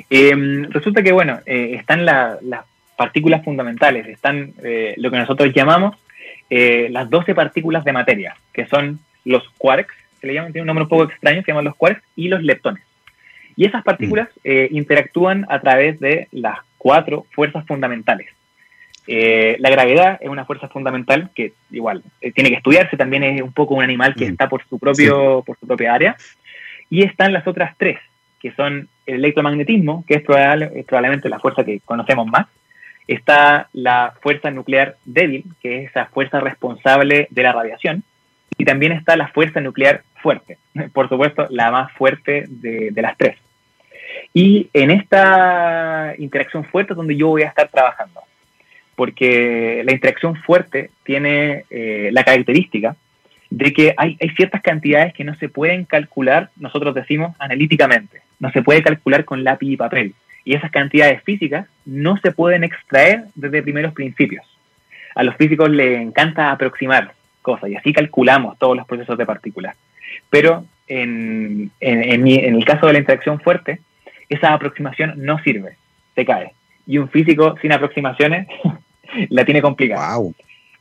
[0.09, 2.39] Em, resulta que, bueno, eh, están las
[2.95, 5.97] partículas fundamentales, están eh, lo que nosotros llamamos
[6.49, 10.83] las 12 partículas de materia, que son los quarks, se le llaman, tiene un nombre
[10.83, 12.81] un poco extraño, se llaman los quarks y los leptones.
[13.57, 14.39] Y esas partículas mm.
[14.45, 18.29] eh, interactúan a través de las cuatro fuerzas fundamentales.
[19.05, 23.41] Eh, la gravedad es una fuerza fundamental que igual eh, tiene que estudiarse, también es
[23.41, 24.31] un poco un animal que mm.
[24.31, 26.15] está por su, propio, por su propia área.
[26.89, 27.99] Y están las otras tres,
[28.39, 32.47] que son el electromagnetismo, que es, probable, es probablemente la fuerza que conocemos más.
[33.09, 38.05] Está la fuerza nuclear débil, que es esa fuerza responsable de la radiación.
[38.57, 40.57] Y también está la fuerza nuclear fuerte,
[40.93, 43.37] por supuesto, la más fuerte de, las tres.
[44.33, 48.21] Y en esta interacción fuerte es donde yo voy a estar trabajando,
[48.95, 52.95] porque la interacción fuerte tiene eh, la característica
[53.49, 58.51] de que hay, hay, ciertas cantidades que no se pueden calcular, nosotros decimos analíticamente, no
[58.51, 60.15] se puede calcular con lápiz y papel.
[60.45, 64.45] Y esas cantidades físicas no se pueden extraer desde primeros principios.
[65.15, 67.13] A los físicos les encanta aproximar
[67.43, 69.75] cosas y así calculamos todos los procesos de partículas.
[70.31, 73.79] Pero en, el caso de la interacción fuerte,
[74.29, 75.77] esa aproximación no sirve,
[76.15, 76.53] se cae.
[76.87, 78.47] Y un físico sin aproximaciones
[79.29, 80.17] la tiene complicada.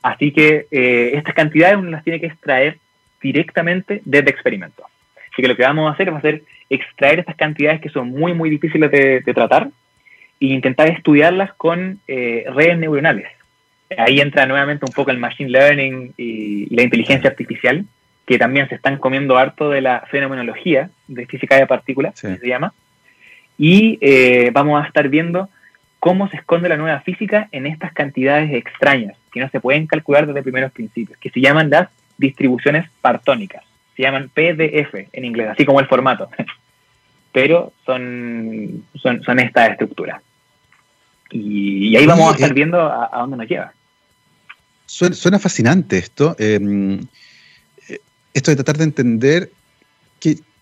[0.02, 2.78] Así que eh, estas cantidades uno las tiene que extraer
[3.20, 4.84] directamente desde experimento.
[5.32, 8.32] Así que lo que vamos a hacer es hacer extraer estas cantidades que son muy,
[8.32, 9.68] muy difíciles de, tratar
[10.40, 13.28] e intentar estudiarlas con eh, redes neuronales.
[13.98, 17.84] Ahí entra nuevamente un poco el machine learning y la inteligencia artificial,
[18.26, 22.72] que también se están comiendo harto de la fenomenología de física de partículas, se llama.
[23.58, 25.48] Y eh, vamos a estar viendo
[25.98, 30.26] cómo se esconde la nueva física en estas cantidades extrañas que no se pueden calcular
[30.26, 31.88] desde primeros principios, que se llaman las
[32.18, 33.64] distribuciones partónicas.
[33.96, 36.28] Se llaman PDF en inglés, así como el formato.
[37.32, 40.20] Pero son, son, son estas estructuras.
[41.30, 43.72] Y, ahí vamos a estar eh, viendo a, dónde nos lleva.
[44.86, 46.36] Suena, fascinante esto.
[46.38, 47.00] Em,
[47.88, 47.98] eh,
[48.34, 49.50] esto de tratar de entender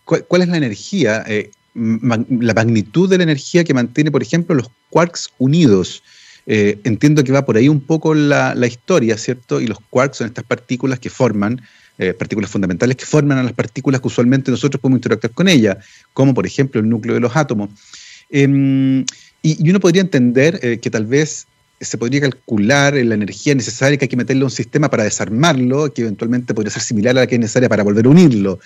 [0.04, 4.70] cuál, es la energía, eh, la magnitud de la energía que mantiene, por ejemplo, los
[4.90, 6.02] quarks unidos.
[6.46, 9.60] entiendo que va por ahí un poco la, historia, ¿cierto?
[9.60, 11.60] Y los quarks son estas partículas que forman,
[12.18, 15.76] partículas fundamentales que forman a las partículas que usualmente nosotros podemos interactuar con ellas,
[16.12, 17.70] como por ejemplo el núcleo de los átomos.
[18.30, 19.04] Em,
[19.42, 21.46] y, uno podría entender eh, que tal vez
[21.80, 25.92] se podría calcular la energía necesaria que hay que meterle a un sistema para desarmarlo,
[25.92, 28.58] que eventualmente podría ser similar a la que es necesaria para volver a unirlo.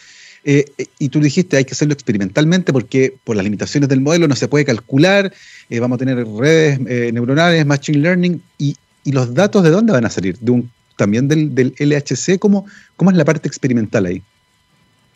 [0.45, 4.29] Eh, eh, y tú dijiste, hay que hacerlo experimentalmente porque por las limitaciones del modelo
[4.29, 5.33] no se puede calcular,
[5.81, 10.39] vamos a tener redes neuronales, machine learning, y, los datos de dónde van a salir?
[10.39, 12.39] ¿De un, ¿También del, del LHC?
[12.39, 12.65] ¿Cómo,
[12.97, 14.23] ¿Cómo es la parte experimental ahí?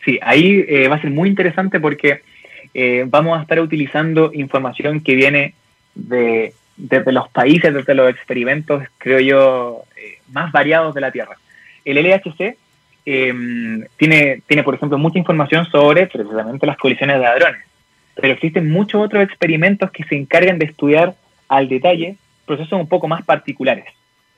[0.05, 2.21] Sí, ahí va a ser muy interesante porque
[2.75, 5.55] eh, vamos a estar utilizando información que viene
[5.95, 11.37] de, desde los países, desde los experimentos, creo yo, eh, más variados de la Tierra.
[11.85, 12.57] El LHC
[13.05, 17.65] em, tiene, tiene, por ejemplo, mucha información sobre precisamente las colisiones de hadrones,
[18.15, 21.15] pero existen muchos otros experimentos que se encargan de estudiar
[21.49, 22.17] al detalle
[22.47, 23.87] procesos un poco más particulares.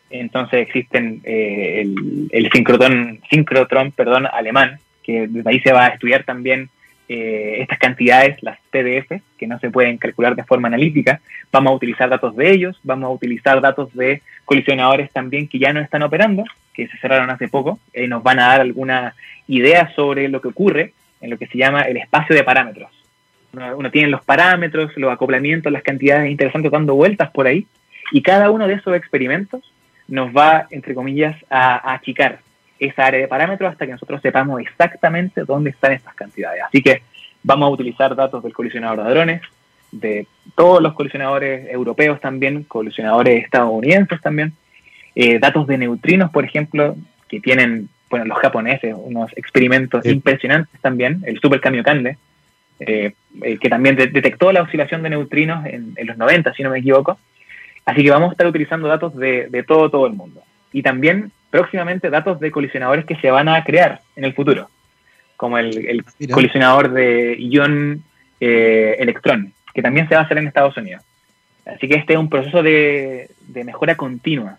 [0.08, 6.24] Entonces existen eh, el, el sincrotrón perdón, alemán, que desde ahí se va a estudiar
[6.24, 6.68] también
[7.12, 11.74] eh, estas cantidades, las PDF, que no se pueden calcular de forma analítica, vamos a
[11.74, 16.04] utilizar datos de ellos, vamos a utilizar datos de colisionadores también que ya no están
[16.04, 19.16] operando, que se cerraron hace poco, y nos van a dar alguna
[19.48, 22.92] idea sobre lo que ocurre en lo que se llama el espacio de parámetros.
[23.52, 27.66] Uno, tiene los parámetros, los acoplamientos, las cantidades interesantes dando vueltas por ahí,
[28.12, 29.68] y cada uno de esos experimentos
[30.06, 32.38] nos va, entre comillas, a achicar
[32.80, 36.62] esa área de parámetros hasta que nosotros sepamos exactamente dónde están estas cantidades.
[36.66, 37.02] Así que
[37.42, 39.42] vamos a utilizar datos del colisionador de drones,
[39.92, 44.54] de todos los colisionadores europeos también, colisionadores estadounidenses también,
[45.14, 46.96] eh, datos de neutrinos, por ejemplo,
[47.28, 52.16] que tienen, bueno, los japoneses, unos experimentos impresionantes también, el Super Kamiokande,
[52.80, 53.12] eh,
[53.42, 57.18] eh, que también detectó la oscilación de neutrinos en, los 90, si no me equivoco.
[57.84, 60.42] Así que vamos a estar utilizando datos de, de todo, todo el mundo.
[60.72, 64.68] Y también próximamente datos de colisionadores que se van a crear en el futuro,
[65.36, 68.02] como el, colisionador de ion
[68.40, 71.02] eh, electrón, que también se va a hacer en Estados Unidos.
[71.66, 73.30] Así que este es un proceso de,
[73.64, 74.58] mejora continua.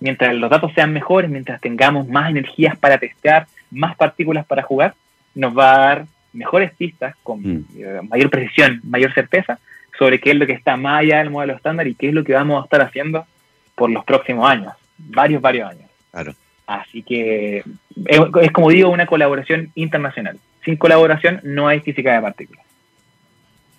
[0.00, 4.94] Mientras los datos sean mejores, mientras tengamos más energías para testear, más partículas para jugar,
[5.34, 7.64] nos va a dar mejores pistas con mm.
[7.76, 9.58] eh, mayor precisión, mayor certeza
[9.98, 12.24] sobre qué es lo que está más allá del modelo estándar y qué es lo
[12.24, 13.26] que vamos a estar haciendo
[13.74, 15.89] por los próximos años, varios, varios años.
[16.10, 16.34] Claro.
[16.66, 17.64] Así que
[18.06, 20.38] es, como digo, una colaboración internacional.
[20.64, 22.64] Sin colaboración no hay física de partículas.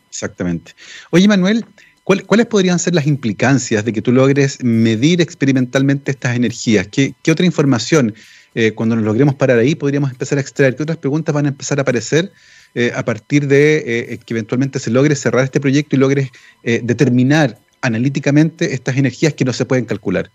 [0.10, 0.74] Exactamente.
[1.12, 1.66] Oye, Manuel,
[2.04, 6.88] ¿cuáles podrían ser las implicancias de que tú logres medir experimentalmente estas energías?
[6.88, 8.14] ¿Qué, otra información,
[8.56, 10.76] eh, cuando nos logremos parar ahí, podríamos empezar a extraer?
[10.76, 12.32] ¿Qué otras preguntas van a empezar a aparecer
[12.76, 16.30] eh, a partir de eh, que eventualmente se logre cerrar este proyecto y logres
[16.62, 20.30] determinar analíticamente estas energías que no se pueden calcular?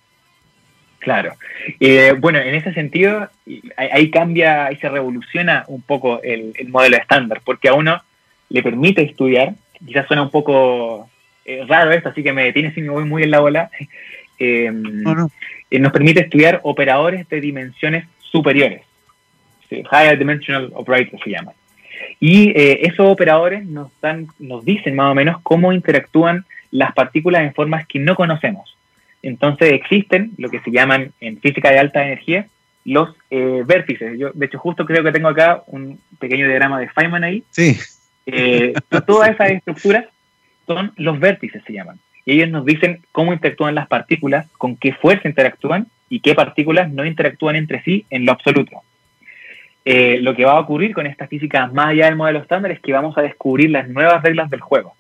[1.06, 1.34] Claro.
[1.78, 3.30] Eh, bueno, en ese sentido,
[3.76, 8.02] ahí, cambia, ahí se revoluciona un poco el, modelo estándar, porque a uno
[8.48, 9.54] le permite estudiar,
[9.86, 11.08] quizás suena un poco
[11.44, 13.70] eh, raro esto, así que me detiene si me voy muy en la bola,
[14.40, 18.82] eh, nos permite estudiar operadores de dimensiones superiores,
[19.70, 21.54] higher dimensional operators se llaman.
[22.18, 27.54] Y esos operadores nos, dan, nos dicen más o menos cómo interactúan las partículas en
[27.54, 28.76] formas que no conocemos.
[29.22, 32.46] Entonces existen lo que se llaman en física de alta energía
[32.86, 34.16] los eh, vértices.
[34.18, 37.42] Yo, de hecho, justo creo que tengo acá un pequeño diagrama de Feynman ahí.
[37.50, 37.76] Sí.
[38.26, 38.72] Eh,
[39.06, 40.06] todas esas estructuras
[40.66, 41.98] son los vértices, se llaman.
[42.24, 46.90] Y ellos nos dicen cómo interactúan las partículas, con qué fuerza interactúan y qué partículas
[46.90, 48.82] no interactúan entre sí en lo absoluto.
[49.84, 52.80] Eh, lo que va a ocurrir con esta física más allá del modelo estándar es
[52.80, 54.94] que vamos a descubrir las nuevas reglas del juego,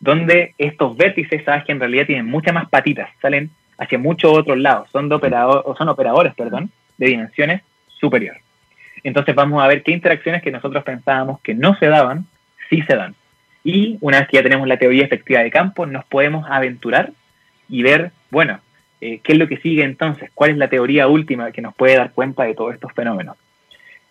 [0.00, 4.58] donde estos vértices, sabes que en realidad tienen muchas más patitas, salen hacia muchos otros
[4.58, 8.36] lados, son, de operador, o son operadores perdón, de dimensiones superior.
[9.02, 12.26] Entonces vamos a ver qué interacciones que nosotros pensábamos que no se daban,
[12.68, 13.14] sí se dan.
[13.62, 17.12] Y una vez que ya tenemos la teoría efectiva de campo, nos podemos aventurar
[17.68, 18.58] y ver, bueno,
[19.00, 21.96] eh, qué es lo que sigue entonces, cuál es la teoría última que nos puede
[21.96, 23.36] dar cuenta de todos estos fenómenos.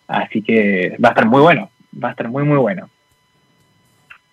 [0.06, 1.70] Así que va a estar muy bueno,
[2.02, 2.88] va a estar muy, muy bueno.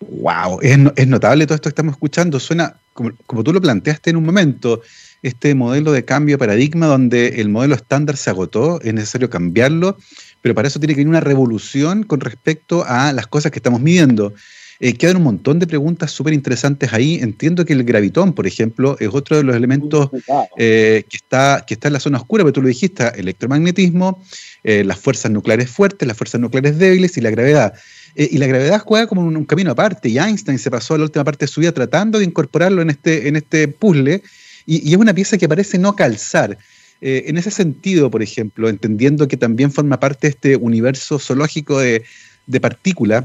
[0.00, 2.38] Wow, es, es notable todo esto que estamos escuchando.
[2.38, 4.82] Suena, como, como, tú lo planteaste en un momento,
[5.22, 9.96] este modelo de cambio de paradigma donde el modelo estándar se agotó, es necesario cambiarlo,
[10.40, 13.80] pero para eso tiene que haber una revolución con respecto a las cosas que estamos
[13.80, 14.34] midiendo.
[14.80, 17.18] Eh, quedan un montón de preguntas súper interesantes ahí.
[17.20, 20.10] Entiendo que el gravitón, por ejemplo, es otro de los elementos
[20.56, 24.22] eh, que, está, que está en la zona oscura, pero tú lo dijiste, electromagnetismo,
[24.62, 27.74] eh, las fuerzas nucleares fuertes, las fuerzas nucleares débiles y la gravedad.
[28.18, 31.24] Eh, y la gravedad juega como un, camino aparte, y Einstein se pasó la última
[31.24, 34.22] parte de su vida tratando de incorporarlo en este, en este puzzle,
[34.66, 36.58] y, es una pieza que parece no calzar.
[37.00, 41.78] Eh, en ese sentido, por ejemplo, entendiendo que también forma parte de este universo zoológico
[41.78, 42.02] de,
[42.48, 43.24] de partículas,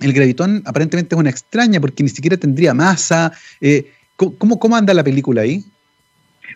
[0.00, 3.32] el gravitón aparentemente es una extraña porque ni siquiera tendría masa.
[3.60, 5.64] Eh, ¿cómo, ¿Cómo anda la película ahí?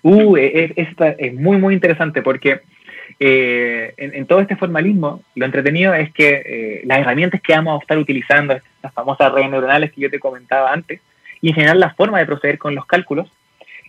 [0.03, 2.61] Uh, es, es muy, muy interesante porque
[3.23, 7.83] eh, en, todo este formalismo, lo entretenido es que eh, las herramientas que vamos a
[7.83, 11.03] estar utilizando, las famosas redes neuronales que yo te comentaba antes,
[11.43, 13.31] y en general la forma de proceder con los cálculos,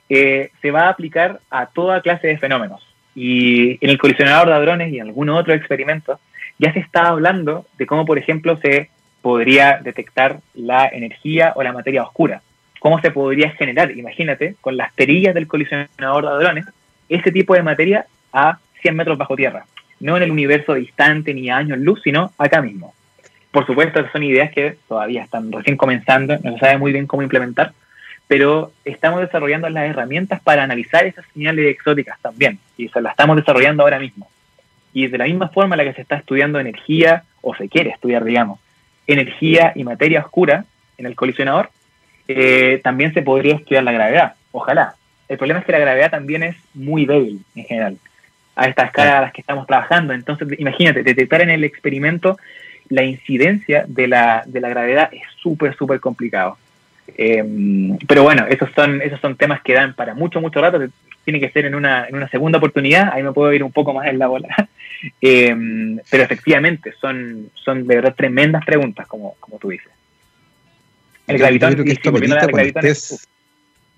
[0.10, 2.86] eh, se va a aplicar a toda clase de fenómenos.
[3.16, 6.20] Y en el colisionador de hadrones y en algunos otros experimentos,
[6.60, 8.90] ya se está hablando de cómo, por ejemplo, se
[9.22, 12.42] podría detectar la energía o la materia oscura.
[12.80, 16.66] ¿Cómo se podría generar, imagínate, con las perillas del colisionador de hadrones,
[17.08, 19.66] ese tipo de materia a 100 metros bajo tierra?
[20.00, 22.94] No en el universo distante ni años luz, sino acá mismo.
[23.52, 27.22] Por supuesto, son ideas que todavía están recién comenzando, no se sabe muy bien cómo
[27.22, 27.74] implementar,
[28.28, 33.36] pero estamos desarrollando las herramientas para analizar esas señales exóticas también, y se las estamos
[33.36, 34.30] desarrollando ahora mismo.
[34.94, 37.90] Y de la misma forma en la que se está estudiando energía, o se quiere
[37.90, 38.60] estudiar, digamos,
[39.06, 40.66] energía y materia oscura
[40.98, 41.70] en el colisionador,
[42.28, 44.34] eh, también se podría estudiar la gravedad.
[44.52, 44.96] Ojalá.
[45.28, 47.98] El problema es que la gravedad también es muy débil en general
[48.62, 50.14] a esta escala a las que estamos trabajando.
[50.14, 52.38] Entonces, imagínate, detectar en el experimento
[52.90, 56.58] la incidencia de la, de la gravedad es súper, súper complicado.
[57.18, 57.44] Eh,
[58.08, 60.80] pero bueno, esos son, esos son temas que dan para mucho, mucho rato.
[61.24, 63.12] Tiene que ser en una, en una segunda oportunidad.
[63.12, 64.48] Ahí me puedo ir un poco más en la bola.
[65.20, 69.90] Eh, pero efectivamente, son, son de verdad tremendas preguntas, como, como tú dices.
[71.26, 73.28] El gravitón, y, la gravitón estés...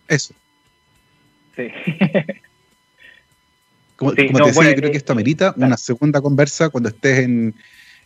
[0.07, 0.33] Eso.
[1.57, 1.67] Sí.
[4.03, 6.21] como, sí, como no, te decía, bueno, yo creo que esto amerita eh, una segunda
[6.21, 7.55] conversa cuando estés en,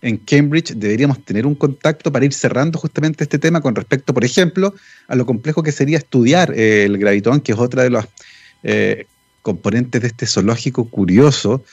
[0.01, 0.73] en Cambridge.
[0.73, 4.73] Deberíamos tener un contacto para ir cerrando justamente este tema con respecto, por ejemplo,
[5.07, 8.05] a lo complejo que sería estudiar eh, el gravitón, que es otra de los
[8.63, 9.05] eh,
[9.41, 11.63] componentes de este zoológico curioso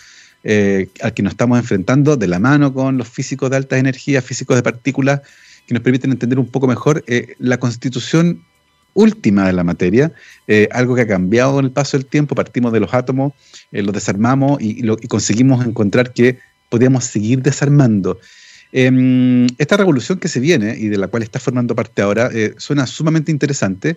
[0.46, 4.22] eh, al que nos estamos enfrentando de la mano con los físicos de altas energías,
[4.22, 5.22] físicos de partículas,
[5.66, 8.44] que nos permiten entender un poco mejor eh, la constitución
[8.94, 10.12] última de la materia,
[10.46, 13.32] eh, algo que ha cambiado con el paso del tiempo, partimos de los átomos,
[13.72, 16.38] eh, los desarmamos y, conseguimos encontrar que
[16.68, 18.18] podíamos seguir desarmando.
[18.72, 22.86] Em, esta revolución que se viene y de la cual está formando parte ahora suena
[22.86, 23.96] sumamente interesante.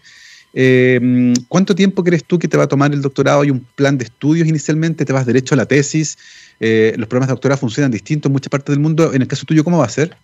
[0.54, 3.42] Eh, ¿Cuánto tiempo crees tú que te va a tomar el doctorado?
[3.42, 5.06] ¿Hay un plan de estudios inicialmente?
[5.06, 6.18] ¿Te vas derecho a la tesis?
[6.60, 9.14] Eh, ¿Los programas de doctorado funcionan distintos en muchas partes del mundo?
[9.14, 10.18] En el caso tuyo, ¿cómo va a ser?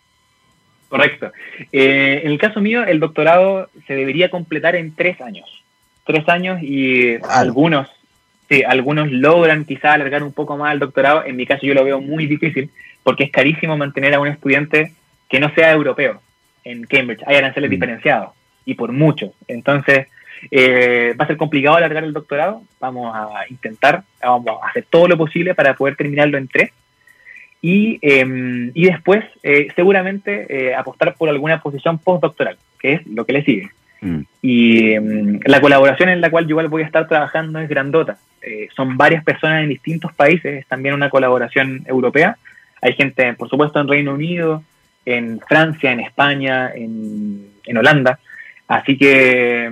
[0.94, 1.32] Correcto.
[1.72, 5.64] Eh, en el caso mío, el doctorado se debería completar en tres años.
[6.06, 7.30] Tres años y wow.
[7.32, 7.90] algunos,
[8.48, 11.26] sí, algunos logran quizá alargar un poco más el doctorado.
[11.26, 12.70] En mi caso yo lo veo muy difícil
[13.02, 14.94] porque es carísimo mantener a un estudiante
[15.28, 16.22] que no sea europeo
[16.64, 17.24] en Cambridge.
[17.26, 17.74] Hay aranceles mm.
[17.74, 18.30] diferenciados
[18.64, 19.34] y por mucho.
[19.48, 20.10] Entonces,
[20.52, 22.62] eh, va a ser complicado alargar el doctorado.
[22.80, 26.70] Vamos a intentar, vamos a hacer todo lo posible para poder terminarlo en tres.
[27.64, 33.26] Y, eh, y después, eh, seguramente, eh, apostar por alguna posición postdoctoral, que es lo
[33.26, 33.70] que le sigue.
[34.02, 34.20] Mm.
[34.42, 38.18] Y em, la colaboración en la cual yo igual voy a estar trabajando es grandota.
[38.42, 42.38] Eh, son varias personas en distintos países, es también una colaboración europea.
[42.82, 44.62] Hay gente, por supuesto, en Reino Unido,
[45.06, 48.20] en Francia, en España, en, en Holanda.
[48.68, 49.72] Así que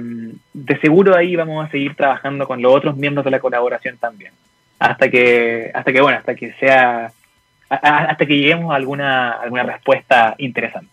[0.54, 4.32] de seguro ahí vamos a seguir trabajando con los otros miembros de la colaboración también.
[4.80, 7.12] Hasta que, hasta que bueno, hasta que sea,
[7.82, 10.92] hasta que lleguemos a alguna, alguna respuesta interesante.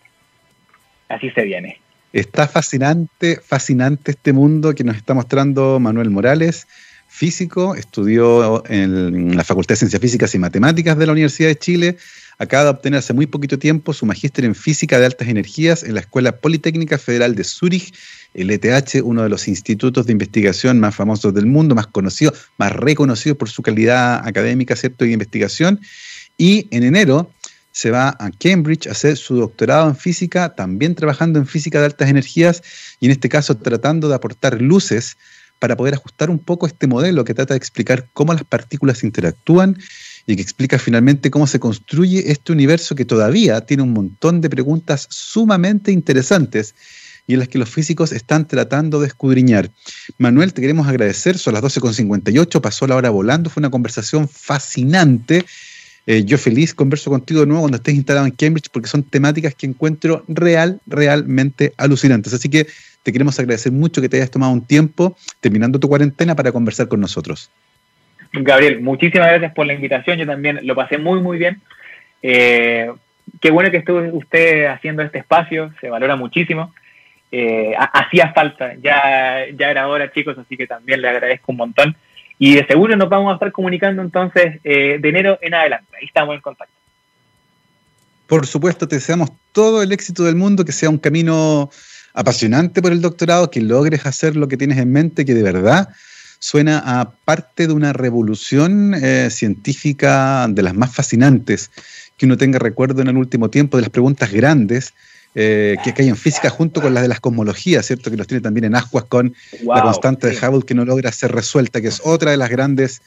[1.09, 1.81] Así se viene.
[2.13, 6.67] Está fascinante, fascinante este mundo que nos está mostrando Manuel Morales,
[7.09, 11.97] físico, estudió en la Facultad de Ciencias Físicas y Matemáticas de la Universidad de Chile,
[12.39, 15.95] acaba de obtener hace muy poquito tiempo su magíster en física de altas energías en
[15.95, 17.93] la Escuela Politécnica Federal de Zúrich,
[18.35, 22.73] el ETH, uno de los institutos de investigación más famosos del mundo, más conocido, más
[22.73, 24.75] reconocido por su calidad académica.
[24.81, 25.81] Y de investigación.
[26.39, 27.31] Y en enero
[27.73, 31.87] se va a Cambridge a hacer su doctorado en física, también trabajando en física de
[31.87, 32.63] altas energías
[33.01, 35.17] y en este caso tratando de aportar luces
[35.59, 39.77] para poder ajustar un poco este modelo que trata de explicar cómo las partículas interactúan
[40.27, 44.51] y que explica finalmente cómo se construye este universo que todavía tiene un montón de
[44.51, 46.75] preguntas sumamente interesantes
[47.27, 49.71] y en las que los físicos están tratando de escudriñar.
[50.17, 55.45] Manuel, te queremos agradecer, son las 12.58, pasó la hora volando, fue una conversación fascinante.
[56.11, 59.55] Eh, yo feliz converso contigo de nuevo cuando estés instalado en Cambridge porque son temáticas
[59.55, 62.33] que encuentro real, realmente alucinantes.
[62.33, 62.67] Así que
[63.03, 66.89] te queremos agradecer mucho que te hayas tomado un tiempo terminando tu cuarentena para conversar
[66.89, 67.51] con nosotros.
[68.33, 70.17] Gabriel, muchísimas gracias por la invitación.
[70.19, 71.61] Yo también lo pasé muy, muy bien.
[72.23, 72.91] Eh,
[73.39, 76.73] qué bueno que estuvo usted haciendo este espacio, se valora muchísimo.
[77.31, 81.97] Eh, hacía falta, ya, ya era hora, chicos, así que también le agradezco un montón.
[82.39, 85.89] Y de seguro nos vamos a estar comunicando entonces eh, de enero en adelante.
[86.01, 86.75] Ahí estamos en contacto.
[88.27, 91.71] Por supuesto, te deseamos todo el éxito del mundo, que sea un camino
[92.13, 95.89] apasionante por el doctorado, que logres hacer lo que tienes en mente, que de verdad
[96.39, 101.71] suena a parte de una revolución eh, científica de las más fascinantes
[102.17, 104.95] que uno tenga recuerdo en el último tiempo de las preguntas grandes
[105.35, 108.11] eh, que, hay en física junto con las de las cosmologías, ¿cierto?
[108.11, 111.33] Que los tiene también en ascuas con la constante de Hubble que no logra ser
[111.33, 113.03] resuelta, que es otra de las grandes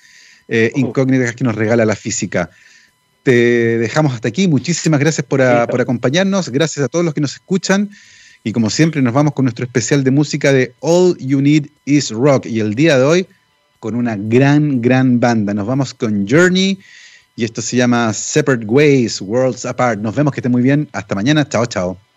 [0.48, 2.50] eh, incógnitas que nos regala la física.
[3.24, 4.48] Te dejamos hasta aquí.
[4.48, 6.50] Muchísimas gracias por, por acompañarnos.
[6.50, 7.90] Gracias a todos los que nos escuchan.
[8.44, 12.10] Y como siempre nos vamos con nuestro especial de música de All You Need Is
[12.10, 12.48] Rock.
[12.48, 13.28] Y el día de hoy
[13.82, 15.54] con una gran, gran banda.
[15.54, 16.80] Nos vamos con Journey
[17.36, 20.00] y esto se llama Separate Ways, Worlds Apart.
[20.00, 20.88] Nos vemos que esté muy bien.
[20.94, 21.50] Hasta mañana.
[21.50, 22.11] Chao, chao.